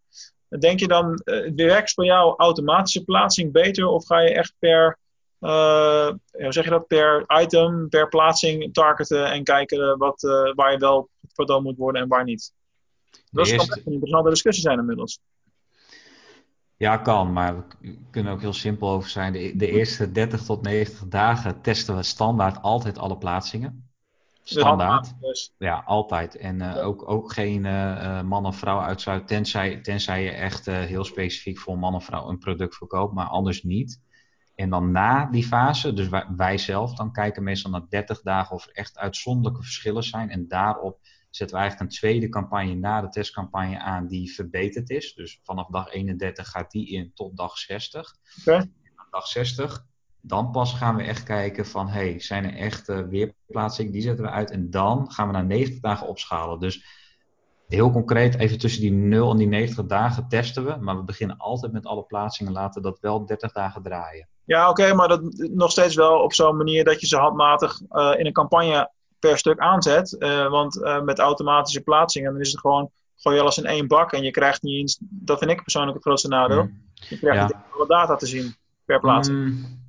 Denk 0.58 0.80
je 0.80 0.88
dan, 0.88 1.20
werkt 1.56 1.92
voor 1.92 2.04
jou 2.04 2.34
automatische 2.36 3.04
plaatsing 3.04 3.52
beter, 3.52 3.86
of 3.86 4.06
ga 4.06 4.20
je 4.20 4.34
echt 4.34 4.54
per, 4.58 4.98
hoe 5.38 6.18
zeg 6.48 6.64
je 6.64 6.70
dat, 6.70 6.86
per 6.86 7.24
item, 7.40 7.88
per 7.88 8.08
plaatsing 8.08 8.74
targeten 8.74 9.30
en 9.30 9.44
kijken 9.44 9.98
wat, 9.98 10.20
waar 10.54 10.72
je 10.72 10.78
wel 10.78 11.08
vertoond 11.36 11.64
moet 11.64 11.76
worden 11.76 12.02
en 12.02 12.08
waar 12.08 12.24
niet? 12.24 12.52
Dat 13.10 13.20
De 13.30 13.30
kan 13.42 13.44
eerste- 13.60 13.74
echt 13.76 13.86
een 13.86 13.92
interessante 13.92 14.30
discussie 14.30 14.62
zijn 14.64 14.78
inmiddels. 14.78 15.20
Ja, 16.76 16.96
kan, 16.96 17.32
maar 17.32 17.56
we 17.80 17.96
kunnen 18.10 18.32
ook 18.32 18.40
heel 18.40 18.52
simpel 18.52 18.88
over 18.90 19.08
zijn. 19.10 19.32
De, 19.32 19.52
de 19.56 19.70
eerste 19.70 20.12
30 20.12 20.42
tot 20.42 20.62
90 20.62 21.08
dagen 21.08 21.60
testen 21.60 21.96
we 21.96 22.02
standaard 22.02 22.62
altijd 22.62 22.98
alle 22.98 23.18
plaatsingen. 23.18 23.88
Standaard. 24.42 25.12
Dus, 25.20 25.54
Ja, 25.58 25.82
altijd. 25.86 26.36
En 26.36 26.60
eh, 26.60 26.74
Ja. 26.74 26.80
ook, 26.80 27.08
ook 27.10 27.32
geen 27.32 27.64
eh, 27.66 28.18
eh, 28.18 28.24
man 28.26 28.46
of 28.46 28.56
vrouw 28.56 28.80
uitsluiten, 28.80 29.26
tenzij, 29.28 29.80
tenzij 29.80 30.22
je 30.22 30.30
echt 30.30 30.66
heel 30.66 31.04
specifiek 31.04 31.58
voor 31.58 31.78
man 31.78 31.94
of 31.94 32.04
vrouw 32.04 32.28
een 32.28 32.38
product 32.38 32.76
verkoopt, 32.76 33.14
maar 33.14 33.26
anders 33.26 33.62
niet. 33.62 34.00
En 34.54 34.70
dan 34.70 34.90
na 34.90 35.26
die 35.26 35.44
fase, 35.46 35.92
dus 35.92 36.08
wij, 36.08 36.26
wij 36.36 36.58
zelf, 36.58 36.94
dan 36.94 37.12
kijken 37.12 37.42
meestal 37.42 37.70
na 37.70 37.86
30 37.88 38.20
dagen 38.22 38.56
of 38.56 38.66
er 38.66 38.72
echt 38.72 38.98
uitzonderlijke 38.98 39.62
verschillen 39.62 40.02
zijn. 40.02 40.30
En 40.30 40.48
daarop 40.48 40.98
zetten 41.36 41.56
we 41.56 41.62
eigenlijk 41.62 41.92
een 41.92 41.98
tweede 41.98 42.28
campagne 42.28 42.74
na 42.74 43.00
de 43.00 43.08
testcampagne 43.08 43.78
aan 43.78 44.06
die 44.06 44.34
verbeterd 44.34 44.90
is. 44.90 45.14
Dus 45.14 45.40
vanaf 45.42 45.66
dag 45.66 45.92
31 45.92 46.48
gaat 46.48 46.70
die 46.70 46.88
in 46.88 47.10
tot 47.14 47.36
dag 47.36 47.58
60. 47.58 48.14
Oké. 48.40 48.52
En 48.52 48.72
aan 48.94 49.06
dag 49.10 49.26
60, 49.26 49.84
dan 50.20 50.50
pas 50.50 50.72
gaan 50.72 50.96
we 50.96 51.02
echt 51.02 51.22
kijken 51.22 51.66
van, 51.66 51.88
hey, 51.88 52.20
zijn 52.20 52.44
er 52.44 52.56
echt 52.56 52.86
weerplaatsingen? 52.86 53.92
Die 53.92 54.02
zetten 54.02 54.24
we 54.24 54.30
uit 54.30 54.50
en 54.50 54.70
dan 54.70 55.12
gaan 55.12 55.26
we 55.26 55.32
naar 55.32 55.44
90 55.44 55.80
dagen 55.80 56.06
opschalen. 56.06 56.60
Dus 56.60 56.84
heel 57.68 57.90
concreet, 57.90 58.38
even 58.38 58.58
tussen 58.58 58.80
die 58.80 58.92
0 58.92 59.30
en 59.30 59.36
die 59.36 59.46
90 59.46 59.86
dagen 59.86 60.28
testen 60.28 60.64
we. 60.64 60.76
Maar 60.80 60.96
we 60.96 61.04
beginnen 61.04 61.36
altijd 61.36 61.72
met 61.72 61.86
alle 61.86 62.02
plaatsingen, 62.02 62.52
laten 62.52 62.82
dat 62.82 63.00
wel 63.00 63.26
30 63.26 63.52
dagen 63.52 63.82
draaien. 63.82 64.28
Ja, 64.44 64.70
oké, 64.70 64.94
maar 64.94 65.08
dat 65.08 65.20
nog 65.36 65.70
steeds 65.70 65.94
wel 65.94 66.18
op 66.18 66.32
zo'n 66.32 66.56
manier 66.56 66.84
dat 66.84 67.00
je 67.00 67.06
ze 67.06 67.16
handmatig 67.16 67.80
eh, 67.88 68.14
in 68.18 68.26
een 68.26 68.32
campagne 68.32 68.90
per 69.18 69.38
stuk 69.38 69.58
aanzet. 69.58 70.18
Eh, 70.18 70.48
want 70.48 70.82
eh, 70.82 71.02
met 71.02 71.18
automatische 71.18 71.80
plaatsingen, 71.80 72.32
dan 72.32 72.40
is 72.40 72.50
het 72.50 72.60
gewoon, 72.60 72.90
gooi 73.16 73.36
je 73.36 73.42
alles 73.42 73.58
in 73.58 73.64
één 73.64 73.86
bak 73.86 74.12
en 74.12 74.22
je 74.22 74.30
krijgt 74.30 74.62
niet 74.62 74.76
eens, 74.76 74.98
dat 75.00 75.38
vind 75.38 75.50
ik 75.50 75.62
persoonlijk 75.62 75.94
het 75.94 76.04
grootste 76.04 76.28
nadeel, 76.28 76.62
Mm. 76.62 76.82
je 76.94 77.18
krijgt 77.18 77.38
Ja. 77.38 77.46
niet 77.46 77.56
alle 77.74 77.86
data 77.86 78.16
te 78.16 78.26
zien 78.26 78.54
per 78.84 79.00
plaatsing. 79.00 79.38
Mm, 79.38 79.80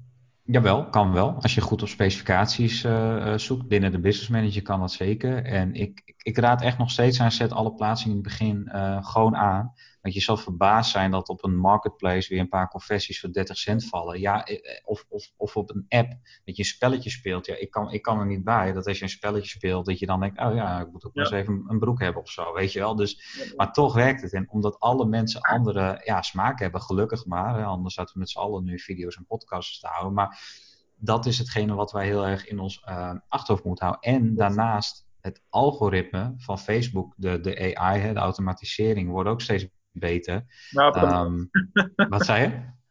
jawel, 0.44 0.86
kan 0.90 1.14
wel. 1.14 1.38
Als 1.42 1.56
je 1.56 1.62
goed 1.62 1.82
op 1.82 1.88
specificaties 1.88 2.84
eh, 2.84 3.34
zoekt. 3.36 3.68
Binnen 3.68 3.92
de 3.92 4.00
business 4.00 4.30
manager 4.30 4.62
kan 4.62 4.80
dat 4.80 4.92
zeker. 4.92 5.44
En 5.44 5.74
ik, 5.74 6.14
ik, 6.18 6.38
raad 6.38 6.62
echt 6.62 6.78
nog 6.78 6.92
steeds 6.92 7.20
aan, 7.22 7.32
zet 7.32 7.52
alle 7.52 7.74
plaatsingen 7.74 8.18
in 8.18 8.24
het 8.24 8.32
begin 8.32 8.70
gewoon 9.04 9.36
aan. 9.36 9.74
Want 10.08 10.20
je 10.20 10.26
zal 10.26 10.38
verbaasd 10.38 10.92
zijn 10.92 11.12
dat 11.12 11.30
op 11.30 11.44
een 11.44 11.58
marketplace 11.58 12.30
weer 12.30 12.40
een 12.40 12.50
paar 12.50 12.70
confessies 12.70 13.20
voor 13.20 13.32
30 13.32 13.58
cent 13.58 13.86
vallen. 13.86 14.20
Ja, 14.20 14.44
eh, 14.46 14.56
eh, 14.56 14.82
of, 14.84 15.06
of, 15.10 15.32
of 15.38 15.56
op 15.58 15.70
een 15.70 15.86
app 15.88 16.10
dat 16.46 16.56
je 16.56 16.64
een 16.64 16.66
spelletje 16.66 17.10
speelt. 17.10 17.46
Ja, 17.46 17.56
ik 17.56 17.72
kan, 17.72 17.92
ik 17.92 18.02
kan 18.02 18.20
er 18.20 18.26
niet 18.26 18.44
bij 18.44 18.74
dat 18.74 18.88
als 18.88 18.98
je 18.98 19.04
een 19.04 19.10
spelletje 19.10 19.50
speelt, 19.50 19.86
dat 19.86 20.00
je 20.00 20.06
dan 20.06 20.20
denkt, 20.20 20.40
oh 20.40 20.56
ja, 20.56 20.80
ik 20.82 20.92
moet 20.92 21.06
ook 21.06 21.14
Ja. 21.14 21.22
eens 21.22 21.32
even 21.32 21.64
een 21.68 21.80
broek 21.80 22.00
hebben 22.00 22.22
of 22.22 22.30
zo, 22.30 22.54
weet 22.54 22.72
je 22.72 22.80
wel. 22.80 22.96
Dus 22.96 23.22
maar 23.56 23.74
toch 23.74 23.94
werkt 23.94 24.22
het. 24.22 24.34
En 24.34 24.50
omdat 24.50 24.80
alle 24.80 25.06
mensen 25.06 25.42
andere 25.42 26.02
ja, 26.04 26.22
smaak 26.22 26.60
hebben, 26.60 26.82
gelukkig 26.82 27.26
maar. 27.26 27.58
Hè, 27.58 27.64
anders 27.64 27.94
zouden 27.94 28.16
we 28.16 28.22
met 28.22 28.30
z'n 28.30 28.40
allen 28.40 28.64
nu 28.64 28.80
video's 28.80 29.16
en 29.16 29.26
podcasts 29.26 29.80
te 29.80 29.88
houden. 29.88 30.14
Maar 30.14 30.40
dat 30.96 31.26
is 31.26 31.38
hetgene 31.38 31.74
wat 31.74 31.92
wij 31.92 32.06
heel 32.06 32.26
erg 32.28 32.48
in 32.48 32.60
ons 32.60 32.82
eh, 32.84 33.14
achterhoofd 33.28 33.66
moeten 33.66 33.86
houden. 33.86 34.12
En 34.12 34.36
daarnaast 34.36 35.06
het 35.22 35.42
algoritme 35.50 36.34
van 36.38 36.60
Facebook, 36.60 37.14
de, 37.18 37.40
de 37.40 37.76
AI, 37.78 38.00
hè, 38.00 38.14
de 38.14 38.20
automatisering, 38.20 39.10
wordt 39.10 39.30
ook 39.30 39.42
steeds 39.42 39.68
beter. 40.00 40.46
Nou, 40.72 40.96
Ehm, 40.98 41.46
wat 42.10 42.26
zei 42.26 42.42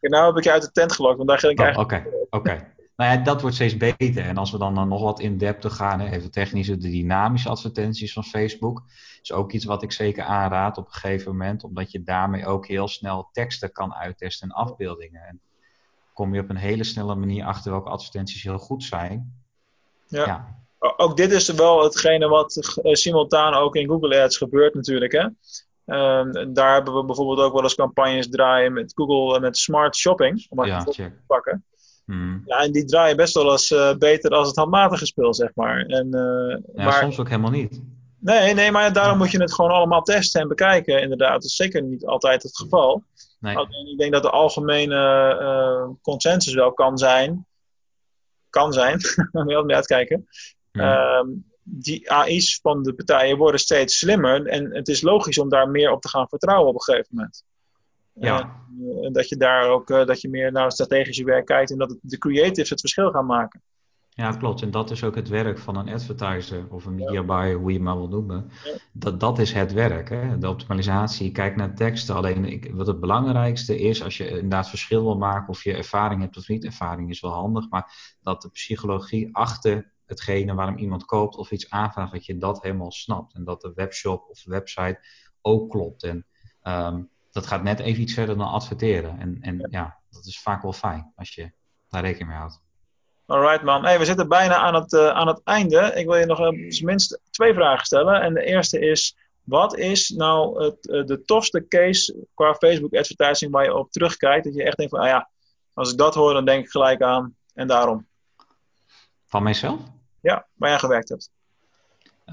je? 0.01 0.09
nou 0.09 0.27
heb 0.27 0.37
ik 0.37 0.45
je 0.45 0.53
uit 0.53 0.63
de 0.63 0.71
tent 0.73 0.93
gelokt, 0.93 1.17
want 1.17 1.29
daar 1.29 1.39
ging 1.39 1.53
ik 1.53 1.59
Oh, 1.59 1.65
eigenlijk... 1.65 2.07
Oké, 2.07 2.17
oké. 2.31 2.75
Nou 2.97 3.13
ja, 3.13 3.25
dat 3.25 3.41
wordt 3.41 3.57
steeds 3.57 3.77
beter. 3.77 4.25
En 4.25 4.37
als 4.37 4.51
we 4.51 4.59
dan, 4.59 4.75
dan 4.75 4.89
nog 4.89 5.03
wat 5.03 5.21
in 5.21 5.39
depth 5.39 5.73
gaan, 5.73 6.01
hè, 6.01 6.11
even 6.11 6.31
technische, 6.31 6.77
de 6.77 6.91
dynamische 6.91 7.49
advertenties 7.49 8.13
van 8.13 8.25
Facebook, 8.25 8.83
is 9.23 9.33
ook 9.33 9.53
iets 9.53 9.65
wat 9.65 9.83
ik 9.83 9.93
zeker 9.93 10.25
aanraad 10.25 10.79
op 10.79 10.87
een 10.87 10.93
gegeven 10.93 11.31
moment, 11.31 11.65
omdat 11.65 11.91
je 11.91 12.03
daarmee 12.03 12.47
ook 12.47 12.67
heel 12.67 12.89
snel 12.89 13.29
teksten 13.33 13.73
kan 13.73 13.95
uittesten 13.95 14.49
en 14.49 14.55
afbeeldingen. 14.55 15.23
En 15.23 15.41
kom 16.13 16.35
je 16.35 16.41
op 16.41 16.51
een 16.51 16.57
hele 16.57 16.85
snelle 16.85 17.15
manier 17.15 17.45
achter 17.45 17.71
welke 17.71 17.89
advertenties 17.89 18.43
heel 18.43 18.59
goed 18.59 18.85
zijn. 18.85 19.35
Ja. 20.07 20.27
ja. 20.27 20.65
Ook 20.97 21.17
dit 21.17 21.33
is 21.33 21.49
wel 21.49 21.83
hetgene 21.83 22.29
wat 22.29 22.57
eh, 22.83 22.93
simultaan 22.93 23.55
ook 23.55 23.77
in 23.77 23.89
Google 23.89 24.23
Ads 24.23 24.37
gebeurt 24.37 24.75
natuurlijk. 24.75 25.13
Hè? 25.13 25.29
Ehm, 25.87 26.31
en 26.31 26.53
daar 26.53 26.75
hebben 26.75 26.95
we 26.95 27.05
bijvoorbeeld 27.05 27.41
ook 27.41 27.53
wel 27.53 27.63
eens 27.63 27.75
campagnes 27.75 28.29
draaien 28.29 28.73
met 28.73 28.93
Google, 28.95 29.35
eh, 29.35 29.41
met 29.41 29.57
smart 29.57 29.97
shopping. 29.97 30.47
Om 30.49 30.57
maar 30.57 30.67
Ja, 30.67 30.85
te 30.85 31.13
pakken. 31.27 31.65
Hmm. 32.05 32.43
Ja, 32.47 32.59
en 32.59 32.73
die 32.73 32.85
draaien 32.85 33.17
best 33.17 33.35
wel 33.35 33.51
eens 33.51 33.71
eh, 33.71 33.97
beter 33.97 34.31
als 34.31 34.47
het 34.49 34.57
handmatige 34.57 35.07
spul, 35.07 35.35
zeg 35.35 35.51
maar. 35.55 35.81
En, 35.87 36.15
eh, 36.15 36.59
Ja, 36.75 36.85
maar, 36.85 36.93
soms 36.93 37.19
ook 37.19 37.29
helemaal 37.29 37.51
niet. 37.51 37.83
nee, 38.19 38.55
nee, 38.55 38.71
maar 38.71 38.93
daarom 38.93 39.19
moet 39.19 39.31
je 39.31 39.41
het 39.41 39.55
gewoon 39.55 39.71
allemaal 39.71 40.03
testen 40.03 40.41
en 40.41 40.49
bekijken, 40.49 41.03
inderdaad. 41.03 41.33
Dat 41.33 41.45
is 41.45 41.57
zeker 41.57 41.83
niet 41.83 42.07
altijd 42.07 42.43
het 42.43 42.57
geval. 42.57 43.03
Nee. 43.41 43.57
Alleen 43.57 43.87
ik 43.93 43.99
denk 43.99 44.13
dat 44.13 44.23
de 44.23 44.31
algemene 44.31 45.97
consensus 46.03 46.55
wel 46.55 46.73
kan 46.73 46.99
zijn. 46.99 47.47
Kan 48.51 48.73
zijn, 48.73 49.01
moet 49.33 49.49
je 49.51 49.57
altijd 49.57 49.65
mee 49.65 49.77
uitkijken. 49.77 50.27
Hmm. 50.73 50.83
Ehm, 50.83 51.29
die 51.69 52.11
AI's 52.11 52.59
van 52.63 52.83
de 52.83 52.95
partijen 52.95 53.37
worden 53.37 53.61
steeds 53.61 53.99
slimmer. 53.99 54.47
En 54.47 54.75
het 54.75 54.89
is 54.89 55.03
logisch 55.03 55.39
om 55.39 55.49
daar 55.49 55.69
meer 55.69 55.91
op 55.91 56.01
te 56.01 56.09
gaan 56.09 56.29
vertrouwen 56.29 56.69
op 56.69 56.75
een 56.75 56.83
gegeven 56.83 57.09
moment. 57.11 57.45
Ja. 58.13 58.41
En, 58.41 59.05
eh, 59.05 59.13
dat 59.13 59.29
je 59.29 59.37
daar 59.37 59.69
ook 59.69 59.91
eh, 59.91 60.07
dat 60.07 60.21
je 60.21 60.29
meer 60.29 60.53
naar 60.53 60.65
het 60.65 60.73
strategische 60.73 61.25
werk 61.25 61.47
kijkt 61.47 61.71
en 61.71 61.79
dat 61.79 61.91
het, 61.91 61.99
de 62.03 62.19
creatives 62.19 62.71
het 62.71 62.81
verschil 62.81 63.11
gaan 63.11 63.27
maken. 63.27 63.63
Ja, 64.17 64.31
klopt. 64.31 64.63
En 64.63 64.71
dat 64.71 64.91
is 64.91 65.05
ook 65.05 65.15
het 65.15 65.29
werk 65.29 65.59
van 65.59 65.77
een 65.77 65.89
advertiser 65.89 66.67
of 66.71 66.85
een 66.85 66.95
media 66.95 67.23
buyer, 67.23 67.59
hoe 67.59 67.73
je 67.73 67.81
maar 67.81 67.97
wil 67.97 68.09
noemen. 68.09 68.51
Dat, 68.93 69.21
dat 69.21 69.39
is 69.39 69.53
het 69.53 69.73
werk. 69.73 70.09
Hè? 70.09 70.39
De 70.39 70.49
optimalisatie, 70.49 71.33
kijk 71.33 71.57
naar 71.57 71.75
teksten. 71.75 72.15
Alleen 72.15 72.45
ik, 72.45 72.71
wat 72.75 72.87
het 72.87 73.01
belangrijkste 73.01 73.79
is, 73.79 74.03
als 74.03 74.17
je 74.17 74.29
inderdaad 74.29 74.69
verschil 74.69 75.03
wil 75.03 75.17
maken 75.17 75.49
of 75.49 75.65
je 75.65 75.75
ervaring 75.75 76.21
hebt 76.21 76.37
of 76.37 76.49
niet, 76.49 76.65
ervaring 76.65 77.11
is 77.11 77.21
wel 77.21 77.33
handig, 77.33 77.69
maar 77.69 78.17
dat 78.21 78.43
de 78.43 78.51
psychologie 78.51 79.29
achter 79.37 79.93
hetgene 80.07 80.55
waarom 80.55 80.77
iemand 80.77 81.05
koopt 81.05 81.37
of 81.37 81.51
iets 81.51 81.71
aanvraagt, 81.71 82.13
dat 82.13 82.27
je 82.27 82.39
dat 82.39 82.63
helemaal 82.63 82.93
snapt. 82.93 83.35
En 83.35 83.45
dat 83.45 83.61
de 83.61 83.73
webshop 83.75 84.29
of 84.29 84.43
de 84.43 84.51
website 84.51 85.07
ook 85.41 85.71
klopt. 85.71 86.03
En 86.03 86.27
ehm, 86.63 87.03
dat 87.31 87.47
gaat 87.47 87.63
net 87.63 87.79
even 87.79 88.03
iets 88.03 88.15
verder 88.15 88.37
dan 88.37 88.49
adverteren. 88.49 89.19
En, 89.19 89.39
en 89.41 89.69
ja, 89.71 89.99
dat 90.11 90.27
is 90.27 90.41
vaak 90.41 90.63
wel 90.63 90.73
fijn 90.73 91.13
als 91.17 91.35
je 91.35 91.53
daar 91.89 92.03
rekening 92.03 92.29
mee 92.29 92.39
houdt. 92.39 92.65
Alright 93.27 93.63
man. 93.63 93.85
Hey, 93.85 93.99
we 93.99 94.05
zitten 94.05 94.29
bijna 94.29 94.57
aan 94.57 94.75
het, 94.75 94.93
eh, 94.93 95.09
aan 95.09 95.27
het 95.27 95.41
einde. 95.45 95.93
Ik 95.95 96.07
wil 96.07 96.17
je 96.17 96.27
nog 96.27 96.41
uh, 96.41 96.49
minstens 96.83 97.21
twee 97.31 97.55
vragen 97.55 97.87
stellen. 97.87 98.21
En 98.21 98.35
de 98.35 98.45
eerste 98.45 98.79
is, 98.79 99.17
wat 99.43 99.77
is 99.77 100.09
nou 100.09 100.65
het, 100.65 100.87
uh, 100.87 101.05
de 101.05 101.25
tofste 101.25 101.67
case 101.69 102.27
qua 102.35 102.55
Facebook 102.55 102.95
advertising 102.95 103.53
waar 103.53 103.65
je 103.65 103.75
op 103.75 103.91
terugkijkt? 103.91 104.45
Dat 104.45 104.55
je 104.55 104.63
echt 104.63 104.77
denkt 104.77 104.93
van, 104.93 105.01
ah 105.01 105.09
ja, 105.09 105.31
als 105.75 105.93
ik 105.93 105.99
dat 105.99 106.15
hoor, 106.15 106.33
dan 106.33 106.45
denk 106.45 106.65
ik 106.65 106.71
gelijk 106.71 107.03
aan 107.03 107.37
en 107.55 107.67
daarom. 107.67 108.07
Van 109.27 109.43
mijzelf? 109.43 109.81
Ja, 110.27 110.47
waar 110.55 110.71
jij 110.71 110.79
gewerkt 110.79 111.09
hebt. 111.09 111.31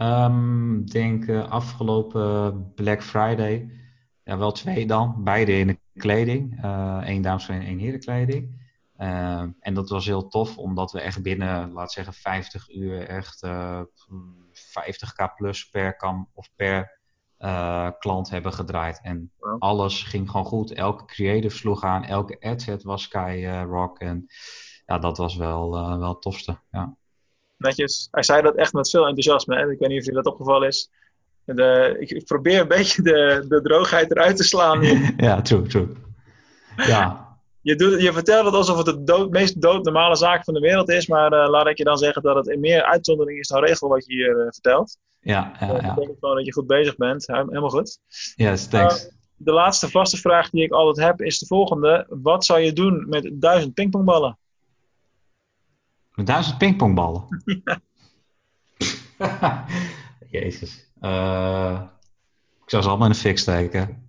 Um, 0.01 0.85
denk 0.85 1.25
uh, 1.25 1.49
afgelopen 1.49 2.71
Black 2.75 3.03
Friday. 3.03 3.71
Ja, 4.23 4.37
wel 4.37 4.51
twee 4.51 4.85
dan. 4.85 5.23
Beide 5.23 5.57
in 5.59 5.67
de 5.67 5.77
kleding. 5.95 6.57
Eén 6.61 7.17
uh, 7.17 7.23
dames 7.23 7.49
en 7.49 7.61
één 7.61 7.79
herenkleding. 7.79 8.61
Uh, 8.97 9.43
en 9.59 9.73
dat 9.73 9.89
was 9.89 10.05
heel 10.05 10.27
tof, 10.27 10.57
omdat 10.57 10.91
we 10.91 11.01
echt 11.01 11.21
binnen, 11.21 11.71
laat 11.71 11.91
zeggen, 11.91 12.13
50 12.13 12.69
uur 12.69 13.07
echt 13.07 13.47
50k 14.53 15.35
plus 15.35 15.69
per 15.69 15.95
kam 15.95 16.29
of 16.33 16.49
per 16.55 16.99
klant 17.99 18.29
hebben 18.29 18.53
gedraaid. 18.53 18.99
En 19.01 19.31
Wow. 19.39 19.61
alles 19.61 20.03
ging 20.03 20.29
gewoon 20.29 20.45
goed. 20.45 20.71
Elke 20.73 21.05
creative 21.05 21.55
sloeg 21.55 21.83
aan, 21.83 22.03
elke 22.03 22.37
adset 22.39 22.83
was 22.83 23.03
sky 23.03 23.41
uh, 23.43 23.63
rock. 23.63 23.99
En 23.99 24.25
ja, 24.85 24.99
dat 24.99 25.17
was 25.17 25.35
wel, 25.35 25.71
wel 25.99 26.09
het 26.09 26.21
tofste. 26.21 26.59
Ja. 26.71 26.95
Netjes. 27.63 28.07
Hij 28.11 28.23
zei 28.23 28.41
dat 28.41 28.55
echt 28.55 28.73
met 28.73 28.89
veel 28.89 29.05
enthousiasme. 29.07 29.55
Hè? 29.55 29.71
Ik 29.71 29.79
weet 29.79 29.89
niet 29.89 29.99
of 29.99 30.05
je 30.05 30.11
dat 30.11 30.25
opgevallen 30.25 30.67
is. 30.67 30.89
De, 31.45 31.95
ik, 31.99 32.09
ik, 32.09 32.25
probeer 32.25 32.61
een 32.61 32.67
beetje 32.77 33.01
de, 33.01 33.45
de 33.47 33.61
droogheid 33.61 34.11
eruit 34.11 34.37
te 34.37 34.43
slaan. 34.43 34.81
Hier. 34.81 35.13
ja, 35.17 35.41
true, 35.41 35.61
true. 35.61 35.87
Ja. 36.75 37.37
Je, 37.61 37.75
doet, 37.75 38.01
je 38.01 38.13
vertelt 38.13 38.45
het 38.45 38.53
alsof 38.53 38.77
het 38.77 38.85
de 38.85 39.03
dood, 39.03 39.29
meest 39.29 39.61
doodnormale 39.61 40.15
zaak 40.15 40.43
van 40.43 40.53
de 40.53 40.59
wereld 40.59 40.89
is, 40.89 41.07
maar 41.07 41.33
uh, 41.33 41.49
laat 41.49 41.67
ik 41.67 41.77
je 41.77 41.83
dan 41.83 41.97
zeggen 41.97 42.21
dat 42.21 42.35
het 42.35 42.47
in 42.47 42.59
meer 42.59 42.83
uitzondering 42.83 43.39
is 43.39 43.47
dan 43.47 43.63
regel 43.63 43.87
wat 43.87 44.05
je 44.05 44.13
hier 44.13 44.37
uh, 44.37 44.43
vertelt. 44.49 44.97
Ja, 45.19 45.51
ja, 45.59 45.65
ja. 45.67 45.93
betekent 45.93 46.17
gewoon 46.19 46.35
dat 46.35 46.45
je 46.45 46.53
goed 46.53 46.67
bezig 46.67 46.95
bent. 46.95 47.27
Helemaal 47.27 47.69
goed. 47.69 47.99
Yes, 48.35 48.67
thanks. 48.67 49.09
De 49.35 49.51
laatste 49.51 49.89
vaste 49.89 50.17
vraag 50.17 50.49
die 50.49 50.63
ik 50.63 50.71
altijd 50.71 51.07
heb 51.07 51.21
is 51.21 51.39
de 51.39 51.45
volgende. 51.45 52.05
Wat 52.09 52.45
zou 52.45 52.59
je 52.59 52.73
doen 52.73 53.05
met 53.09 53.29
duizend 53.33 53.73
pingpongballen? 53.73 54.37
Met 56.15 56.27
duizend 56.27 56.57
pingpongballen? 56.57 57.27
Jezus. 60.29 60.91
Uh, 61.01 61.81
ik 62.63 62.69
zou 62.69 62.83
ze 62.83 62.89
allemaal 62.89 63.07
in 63.07 63.13
de 63.13 63.19
fik 63.19 63.37
steken. 63.37 64.01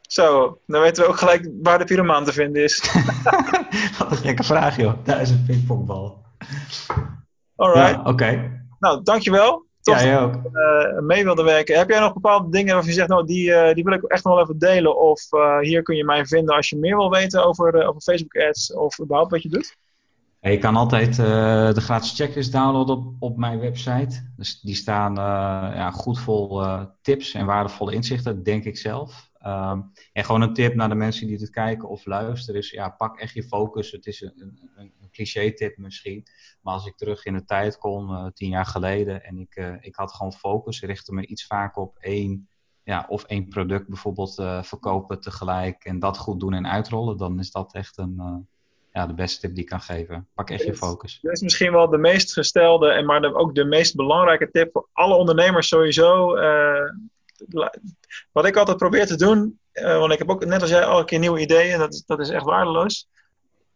Zo, 0.00 0.58
dan 0.66 0.80
weten 0.80 1.02
we 1.02 1.08
ook 1.08 1.18
gelijk 1.18 1.50
waar 1.62 1.78
de 1.78 1.84
pyromaan 1.84 2.24
te 2.24 2.32
vinden 2.32 2.62
is. 2.62 2.92
Wat 3.98 4.10
een 4.10 4.16
gekke 4.16 4.44
vraag, 4.44 4.76
joh. 4.76 5.04
Duizend 5.04 5.46
pingpongballen. 5.46 6.12
Alright. 7.56 7.90
Ja, 7.90 7.98
Oké. 7.98 8.08
Okay. 8.08 8.62
Nou, 8.78 9.02
dankjewel. 9.02 9.66
Tof 9.80 10.00
ja, 10.00 10.06
jij 10.06 10.20
ook. 10.20 10.34
Uh, 10.34 10.98
mee 11.00 11.24
wilde 11.24 11.42
werken. 11.42 11.78
Heb 11.78 11.88
jij 11.88 12.00
nog 12.00 12.12
bepaalde 12.12 12.50
dingen 12.50 12.72
waarvan 12.72 12.90
je 12.90 12.96
zegt, 12.96 13.08
nou, 13.08 13.26
die, 13.26 13.50
uh, 13.50 13.74
die 13.74 13.84
wil 13.84 13.92
ik 13.92 14.02
echt 14.02 14.24
nog 14.24 14.34
wel 14.34 14.42
even 14.42 14.58
delen? 14.58 14.98
Of 14.98 15.20
hier 15.60 15.82
kun 15.82 15.96
je 15.96 16.04
mij 16.04 16.26
vinden 16.26 16.54
als 16.54 16.68
je 16.68 16.78
meer 16.78 16.96
wil 16.96 17.10
weten 17.10 17.44
over, 17.44 17.86
over 17.86 18.00
Facebook 18.00 18.36
ads 18.36 18.72
of 18.72 19.00
überhaupt 19.00 19.30
wat 19.30 19.42
je 19.42 19.48
doet? 19.48 19.76
Je 20.40 20.58
kan 20.58 20.76
altijd 20.76 21.16
de 21.16 21.80
gratis 21.80 22.12
checklist 22.12 22.52
downloaden 22.52 22.96
op, 22.96 23.14
op 23.18 23.36
mijn 23.36 23.58
website. 23.58 24.32
Dus 24.36 24.60
die 24.60 24.74
staan 24.74 25.14
ja, 25.74 25.90
goed 25.90 26.18
vol 26.18 26.62
tips 27.02 27.34
en 27.34 27.46
waardevolle 27.46 27.94
inzichten, 27.94 28.42
denk 28.42 28.64
ik 28.64 28.76
zelf. 28.76 29.30
Um, 29.46 29.92
en 30.12 30.24
gewoon 30.24 30.42
een 30.42 30.52
tip 30.52 30.74
naar 30.74 30.88
de 30.88 30.94
mensen 30.94 31.26
die 31.26 31.38
dit 31.38 31.50
kijken 31.50 31.88
of 31.88 32.06
luisteren 32.06 32.60
is, 32.60 32.70
ja, 32.70 32.88
pak 32.88 33.18
echt 33.18 33.34
je 33.34 33.42
focus. 33.42 33.90
Het 33.90 34.06
is 34.06 34.20
een, 34.20 34.32
een, 34.76 34.92
een 35.00 35.10
cliché 35.10 35.52
tip 35.52 35.76
misschien, 35.76 36.26
maar 36.62 36.74
als 36.74 36.86
ik 36.86 36.96
terug 36.96 37.24
in 37.24 37.32
de 37.32 37.44
tijd 37.44 37.78
kon, 37.78 38.32
tien 38.32 38.48
jaar 38.48 38.66
geleden, 38.66 39.24
en 39.24 39.38
ik, 39.38 39.78
ik 39.80 39.96
had 39.96 40.12
gewoon 40.12 40.32
focus, 40.32 40.80
richtte 40.80 41.14
me 41.14 41.26
iets 41.26 41.46
vaker 41.46 41.82
op 41.82 41.96
één, 41.98 42.48
ja, 42.82 43.06
of 43.08 43.24
één 43.24 43.48
product 43.48 43.88
bijvoorbeeld 43.88 44.34
verkopen 44.62 45.20
tegelijk 45.20 45.84
en 45.84 45.98
dat 45.98 46.18
goed 46.18 46.40
doen 46.40 46.54
en 46.54 46.66
uitrollen, 46.66 47.16
dan 47.16 47.38
is 47.38 47.50
dat 47.50 47.74
echt 47.74 47.98
een, 47.98 48.48
ja, 48.98 49.06
de 49.06 49.14
beste 49.14 49.40
tip 49.40 49.54
die 49.54 49.62
ik 49.62 49.68
kan 49.68 49.80
geven. 49.80 50.28
Pak 50.34 50.50
echt 50.50 50.64
je 50.64 50.74
focus. 50.74 51.18
Dat 51.22 51.32
is 51.32 51.40
misschien 51.40 51.72
wel 51.72 51.88
de 51.88 51.98
meest 51.98 52.32
gestelde, 52.32 52.88
en 52.88 53.06
maar 53.06 53.34
ook 53.34 53.54
de 53.54 53.64
meest 53.64 53.96
belangrijke 53.96 54.50
tip 54.50 54.72
voor 54.72 54.88
alle 54.92 55.14
ondernemers 55.14 55.68
sowieso 55.68 56.34
wat 58.32 58.46
ik 58.46 58.56
altijd 58.56 58.76
probeer 58.76 59.06
te 59.06 59.16
doen, 59.16 59.58
uh, 59.72 59.98
want 59.98 60.12
ik 60.12 60.18
heb 60.18 60.28
ook 60.28 60.44
net 60.44 60.60
als 60.60 60.70
jij 60.70 60.80
elke 60.80 61.04
keer 61.04 61.18
nieuwe 61.18 61.40
ideeën, 61.40 61.78
dat, 61.78 62.02
dat 62.06 62.20
is 62.20 62.28
echt 62.28 62.44
waardeloos. 62.44 63.08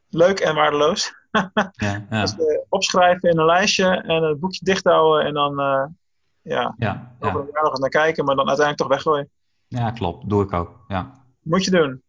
Leuk 0.09 0.41
en 0.41 0.55
waardeloos. 0.55 1.15
ja, 1.31 2.07
ja. 2.11 2.21
Dus, 2.21 2.35
uh, 2.39 2.59
opschrijven 2.69 3.31
in 3.31 3.39
een 3.39 3.45
lijstje 3.45 3.87
en 3.87 4.23
het 4.23 4.41
boekje 4.41 4.65
dicht 4.65 4.85
houden 4.85 5.27
en 5.27 5.35
dan 5.35 5.55
ja, 6.43 6.75
ja, 6.79 7.15
over 7.21 7.41
een 7.41 7.49
jaar 7.53 7.63
nog 7.63 7.71
eens 7.71 7.81
naar 7.81 7.89
kijken, 7.89 8.25
maar 8.25 8.37
dan 8.37 8.49
uiteindelijk 8.49 8.89
toch 8.89 8.97
weggooien. 8.97 9.31
Ja, 9.69 9.91
klopt. 9.91 10.29
Doe 10.29 10.43
ik 10.43 10.53
ook. 10.53 10.85
Ja. 10.89 11.25
Moet 11.43 11.65
je 11.65 11.71
doen. 11.71 12.03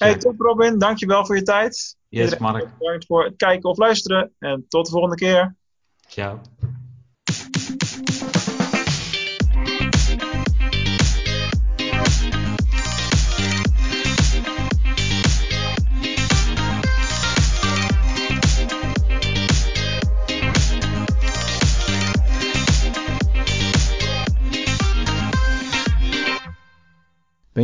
Hey, 0.00 0.16
top 0.16 0.40
Robin, 0.40 0.78
dankjewel 0.78 1.26
voor 1.26 1.36
je 1.36 1.42
tijd. 1.42 1.96
Yes, 2.08 2.38
Mark. 2.38 2.78
Bedankt 2.78 3.06
voor 3.06 3.24
het 3.24 3.36
kijken 3.36 3.70
of 3.70 3.78
luisteren 3.78 4.34
en 4.38 4.64
tot 4.68 4.84
de 4.84 4.92
volgende 4.92 5.16
keer. 5.16 5.56
Ciao. 6.08 6.40